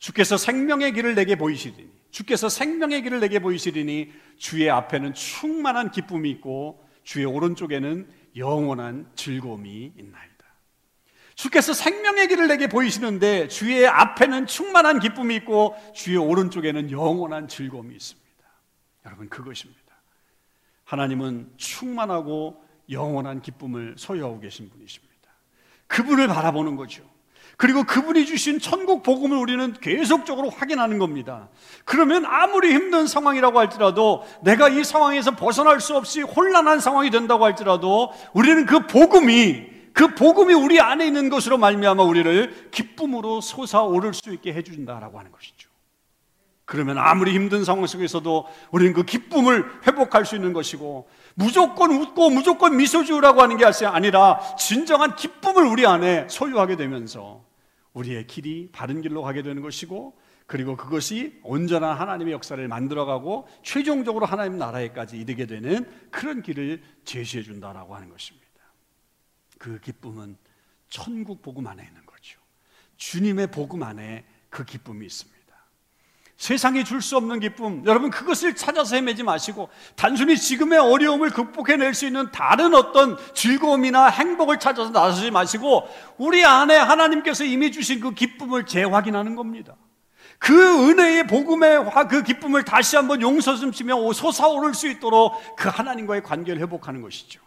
주께서 0.00 0.36
생명의 0.36 0.92
길을 0.94 1.14
내게 1.14 1.36
보이시리니 1.36 1.90
주께서 2.10 2.48
생명의 2.48 3.02
길을 3.02 3.20
내게 3.20 3.38
보이시리니 3.38 4.12
주의 4.36 4.68
앞에는 4.68 5.14
충만한 5.14 5.92
기쁨이 5.92 6.28
있고 6.32 6.84
주의 7.04 7.24
오른쪽에는 7.24 8.08
영원한 8.36 9.08
즐거움이 9.14 9.92
있나이다. 9.96 10.33
주께서 11.34 11.72
생명의 11.72 12.28
길을 12.28 12.48
내게 12.48 12.68
보이시는데 12.68 13.48
주의 13.48 13.86
앞에는 13.86 14.46
충만한 14.46 15.00
기쁨이 15.00 15.34
있고 15.36 15.76
주의 15.94 16.16
오른쪽에는 16.16 16.90
영원한 16.90 17.48
즐거움이 17.48 17.94
있습니다. 17.94 18.24
여러분 19.06 19.28
그것입니다. 19.28 19.80
하나님은 20.84 21.52
충만하고 21.56 22.62
영원한 22.90 23.42
기쁨을 23.42 23.94
소유하고 23.98 24.40
계신 24.40 24.70
분이십니다. 24.70 25.14
그분을 25.86 26.28
바라보는 26.28 26.76
거죠. 26.76 27.02
그리고 27.56 27.84
그분이 27.84 28.26
주신 28.26 28.58
천국 28.58 29.02
복음을 29.02 29.36
우리는 29.36 29.72
계속적으로 29.74 30.50
확인하는 30.50 30.98
겁니다. 30.98 31.48
그러면 31.84 32.24
아무리 32.26 32.72
힘든 32.74 33.06
상황이라고 33.06 33.58
할지라도 33.58 34.24
내가 34.42 34.68
이 34.68 34.82
상황에서 34.82 35.36
벗어날 35.36 35.80
수 35.80 35.96
없이 35.96 36.20
혼란한 36.20 36.80
상황이 36.80 37.10
된다고 37.10 37.44
할지라도 37.44 38.12
우리는 38.32 38.66
그 38.66 38.86
복음이 38.86 39.73
그 39.94 40.14
복음이 40.14 40.52
우리 40.52 40.80
안에 40.80 41.06
있는 41.06 41.30
것으로 41.30 41.56
말미암아 41.56 42.02
우리를 42.02 42.70
기쁨으로 42.72 43.40
솟아오를 43.40 44.12
수 44.12 44.34
있게 44.34 44.52
해준다라고 44.52 45.18
하는 45.18 45.30
것이죠. 45.30 45.70
그러면 46.66 46.98
아무리 46.98 47.32
힘든 47.32 47.64
상황 47.64 47.86
속에서도 47.86 48.46
우리는 48.72 48.92
그 48.92 49.04
기쁨을 49.04 49.64
회복할 49.86 50.26
수 50.26 50.34
있는 50.34 50.52
것이고 50.52 51.08
무조건 51.34 51.92
웃고 51.92 52.30
무조건 52.30 52.76
미소 52.76 53.04
지으라고 53.04 53.40
하는 53.40 53.56
게 53.56 53.64
아니라 53.86 54.40
진정한 54.56 55.14
기쁨을 55.14 55.64
우리 55.64 55.86
안에 55.86 56.26
소유하게 56.28 56.76
되면서 56.76 57.44
우리의 57.92 58.26
길이 58.26 58.70
바른 58.72 59.00
길로 59.00 59.22
가게 59.22 59.42
되는 59.42 59.62
것이고 59.62 60.18
그리고 60.46 60.76
그것이 60.76 61.38
온전한 61.44 61.96
하나님의 61.96 62.32
역사를 62.32 62.66
만들어가고 62.66 63.46
최종적으로 63.62 64.26
하나님 64.26 64.58
나라에까지 64.58 65.16
이르게 65.18 65.46
되는 65.46 65.88
그런 66.10 66.42
길을 66.42 66.82
제시해 67.04 67.44
준다라고 67.44 67.94
하는 67.94 68.10
것입니다. 68.10 68.43
그 69.64 69.80
기쁨은 69.80 70.36
천국 70.90 71.40
복음 71.40 71.66
안에 71.66 71.82
있는 71.82 72.04
거죠. 72.04 72.38
주님의 72.98 73.46
복음 73.46 73.82
안에 73.82 74.26
그 74.50 74.62
기쁨이 74.66 75.06
있습니다. 75.06 75.34
세상이 76.36 76.84
줄 76.84 77.00
수 77.00 77.16
없는 77.16 77.40
기쁨, 77.40 77.82
여러분 77.86 78.10
그것을 78.10 78.56
찾아서 78.56 78.96
헤매지 78.96 79.22
마시고 79.22 79.70
단순히 79.96 80.36
지금의 80.36 80.78
어려움을 80.80 81.30
극복해낼 81.30 81.94
수 81.94 82.04
있는 82.04 82.30
다른 82.30 82.74
어떤 82.74 83.16
즐거움이나 83.32 84.08
행복을 84.08 84.58
찾아서 84.58 84.90
나서지 84.90 85.30
마시고 85.30 85.88
우리 86.18 86.44
안에 86.44 86.76
하나님께서 86.76 87.44
이미 87.44 87.72
주신 87.72 88.00
그 88.00 88.12
기쁨을 88.12 88.66
재확인하는 88.66 89.34
겁니다. 89.34 89.76
그 90.38 90.90
은혜의 90.90 91.26
복음의 91.26 91.90
그 92.10 92.22
기쁨을 92.22 92.66
다시 92.66 92.96
한번 92.96 93.22
용서좀 93.22 93.72
치며 93.72 94.12
솟아오를 94.12 94.74
수 94.74 94.88
있도록 94.88 95.56
그 95.56 95.70
하나님과의 95.70 96.22
관계를 96.22 96.60
회복하는 96.60 97.00
것이죠. 97.00 97.40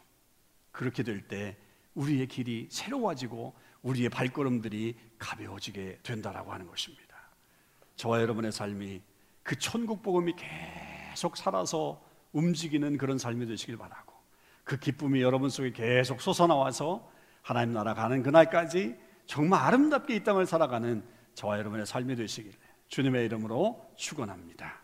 그렇게 0.72 1.04
될 1.04 1.28
때 1.28 1.58
우리의 1.98 2.28
길이 2.28 2.68
새로워지고 2.70 3.54
우리의 3.82 4.10
발걸음들이 4.10 4.96
가벼워지게 5.18 6.00
된다라고 6.04 6.54
하는 6.54 6.68
것입니다. 6.68 7.04
저와 7.96 8.22
여러분의 8.22 8.52
삶이 8.52 9.02
그 9.42 9.58
천국 9.58 10.04
복음이 10.04 10.34
계속 10.36 11.36
살아서 11.36 12.02
움직이는 12.34 12.98
그런 12.98 13.18
삶이 13.18 13.48
되시길 13.48 13.78
바라고 13.78 14.14
그 14.64 14.78
기쁨이 14.78 15.22
여러분 15.22 15.50
속에 15.50 15.72
계속 15.72 16.22
솟아나와서 16.22 17.10
하나님 17.42 17.74
나라 17.74 17.94
가는 17.94 18.22
그날까지 18.22 18.96
정말 19.26 19.62
아름답게 19.62 20.16
이 20.16 20.24
땅을 20.24 20.46
살아가는 20.46 21.04
저와 21.34 21.58
여러분의 21.58 21.86
삶이 21.86 22.16
되시길 22.16 22.54
주님의 22.90 23.26
이름으로 23.26 23.92
축원합니다. 23.96 24.82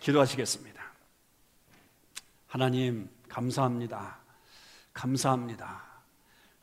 기도하시겠습니다. 0.00 0.82
하나님 2.46 3.08
감사합니다. 3.28 4.18
감사합니다. 4.92 5.93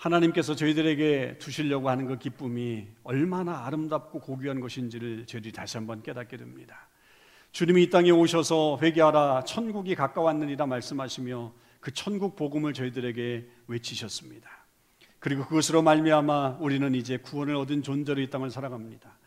하나님께서 0.02 0.56
저희들에게 0.56 1.38
주시려고 1.38 1.88
하는 1.88 2.08
그 2.08 2.18
기쁨이 2.18 2.88
얼마나 3.04 3.66
아름답고 3.68 4.20
고귀한 4.20 4.60
것인지를 4.60 5.28
저희들이 5.28 5.54
다시 5.54 5.78
한번 5.78 6.02
깨닫게 6.02 6.38
됩니다. 6.38 6.90
주님이 7.52 7.84
이 7.84 7.90
땅에 7.92 8.10
오셔서 8.10 8.80
회개하라 8.82 9.44
천국이 9.44 9.94
가까웠느니라 9.94 10.66
말씀하시며 10.66 11.54
그 11.80 11.94
천국 11.94 12.36
복음을 12.36 12.74
저희들에게 12.74 13.48
외치셨습니다. 13.68 14.50
그리고 15.20 15.46
그것으로 15.46 15.84
말미암아 15.84 16.58
우리는 16.60 16.96
이제 16.96 17.18
구원을 17.18 17.56
얻은 17.56 17.84
존재로 17.84 18.22
이 18.22 18.30
땅을 18.32 18.50
살아갑니다. 18.50 19.20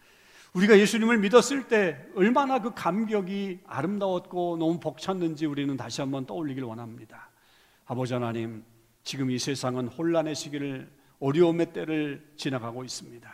우리가 0.55 0.77
예수님을 0.77 1.19
믿었을 1.19 1.69
때 1.69 2.05
얼마나 2.17 2.61
그 2.61 2.75
감격이 2.75 3.61
아름다웠고 3.65 4.57
너무 4.57 4.81
벅찼는지 4.81 5.47
우리는 5.47 5.77
다시 5.77 6.01
한번 6.01 6.27
떠올리길 6.27 6.65
원합니다. 6.65 7.31
아버지 7.87 8.13
하나님, 8.13 8.65
지금 9.05 9.31
이 9.31 9.39
세상은 9.39 9.87
혼란의 9.89 10.35
시기를 10.35 10.91
어려움의 11.21 11.73
때를 11.73 12.27
지나가고 12.37 12.85
있습니다. 12.85 13.33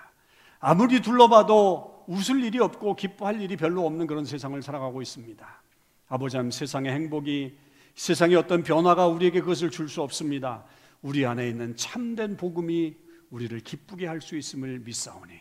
아무리 0.58 1.00
둘러봐도 1.00 2.04
웃을 2.06 2.42
일이 2.42 2.58
없고 2.58 2.96
기뻐할 2.96 3.40
일이 3.40 3.56
별로 3.56 3.86
없는 3.86 4.06
그런 4.06 4.24
세상을 4.24 4.60
살아가고 4.60 5.00
있습니다. 5.00 5.62
아버지 6.08 6.36
하 6.36 6.50
세상의 6.50 6.92
행복이 6.92 7.56
세상의 7.94 8.36
어떤 8.36 8.62
변화가 8.62 9.06
우리에게 9.06 9.40
그것을 9.40 9.70
줄 9.70 9.88
수 9.88 10.02
없습니다. 10.02 10.64
우리 11.02 11.24
안에 11.24 11.48
있는 11.48 11.76
참된 11.76 12.36
복음이 12.36 12.96
우리를 13.30 13.58
기쁘게 13.60 14.06
할 14.06 14.20
수 14.20 14.36
있음을 14.36 14.80
믿사오니 14.80 15.32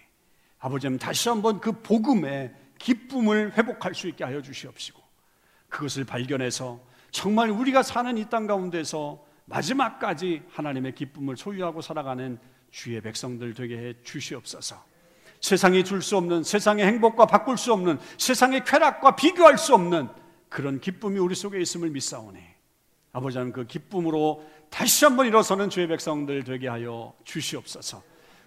아버지 0.59 0.87
하 0.87 0.95
다시 0.97 1.27
한번 1.29 1.59
그 1.59 1.71
복음의 1.71 2.53
기쁨을 2.77 3.57
회복할 3.57 3.95
수 3.95 4.07
있게 4.07 4.23
하여 4.23 4.41
주시옵시고 4.41 5.01
그것을 5.69 6.05
발견해서 6.05 6.79
정말 7.11 7.49
우리가 7.49 7.81
사는 7.83 8.15
이 8.17 8.25
땅 8.29 8.45
가운데서 8.45 9.25
마지막까지 9.49 10.43
하나님의 10.49 10.95
기쁨을 10.95 11.35
소유하고 11.35 11.81
살아가는 11.81 12.39
주의 12.71 13.01
백성들 13.01 13.53
되게 13.53 13.77
해 13.77 13.93
주시옵소서. 14.03 14.83
세상이 15.41 15.83
줄 15.83 16.01
수 16.01 16.17
없는 16.17 16.43
세상의 16.43 16.85
행복과 16.85 17.25
바꿀 17.25 17.57
수 17.57 17.73
없는 17.73 17.97
세상의 18.17 18.63
쾌락과 18.65 19.15
비교할 19.15 19.57
수 19.57 19.73
없는 19.73 20.09
그런 20.49 20.79
기쁨이 20.79 21.19
우리 21.19 21.33
속에 21.35 21.59
있음을 21.61 21.89
믿사오니 21.89 22.39
아버지 23.13 23.37
하나님 23.37 23.53
그 23.53 23.65
기쁨으로 23.65 24.45
다시 24.69 25.05
한번 25.05 25.25
일어서는 25.25 25.69
주의 25.69 25.87
백성들 25.87 26.43
되게 26.43 26.67
하여 26.67 27.13
주시옵소서. 27.23 28.03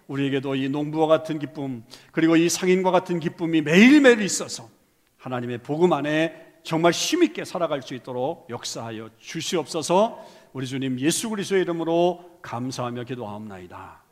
우리에게도 0.07 0.55
이 0.55 0.69
농부와 0.69 1.07
같은 1.07 1.39
기쁨 1.39 1.83
그리고 2.11 2.35
이 2.35 2.49
상인과 2.49 2.91
같은 2.91 3.19
기쁨이 3.19 3.61
매일매일 3.61 4.21
있어서 4.21 4.69
하나님의 5.17 5.59
복음 5.59 5.93
안에 5.93 6.53
정말 6.63 6.91
힘있게 6.91 7.45
살아갈 7.45 7.81
수 7.81 7.93
있도록 7.93 8.47
역사하여 8.49 9.09
주시옵소서 9.17 10.42
우리 10.53 10.67
주님 10.67 10.99
예수 10.99 11.29
그리스도의 11.29 11.63
이름으로 11.63 12.39
감사하며 12.43 13.05
기도하옵나이다. 13.05 14.02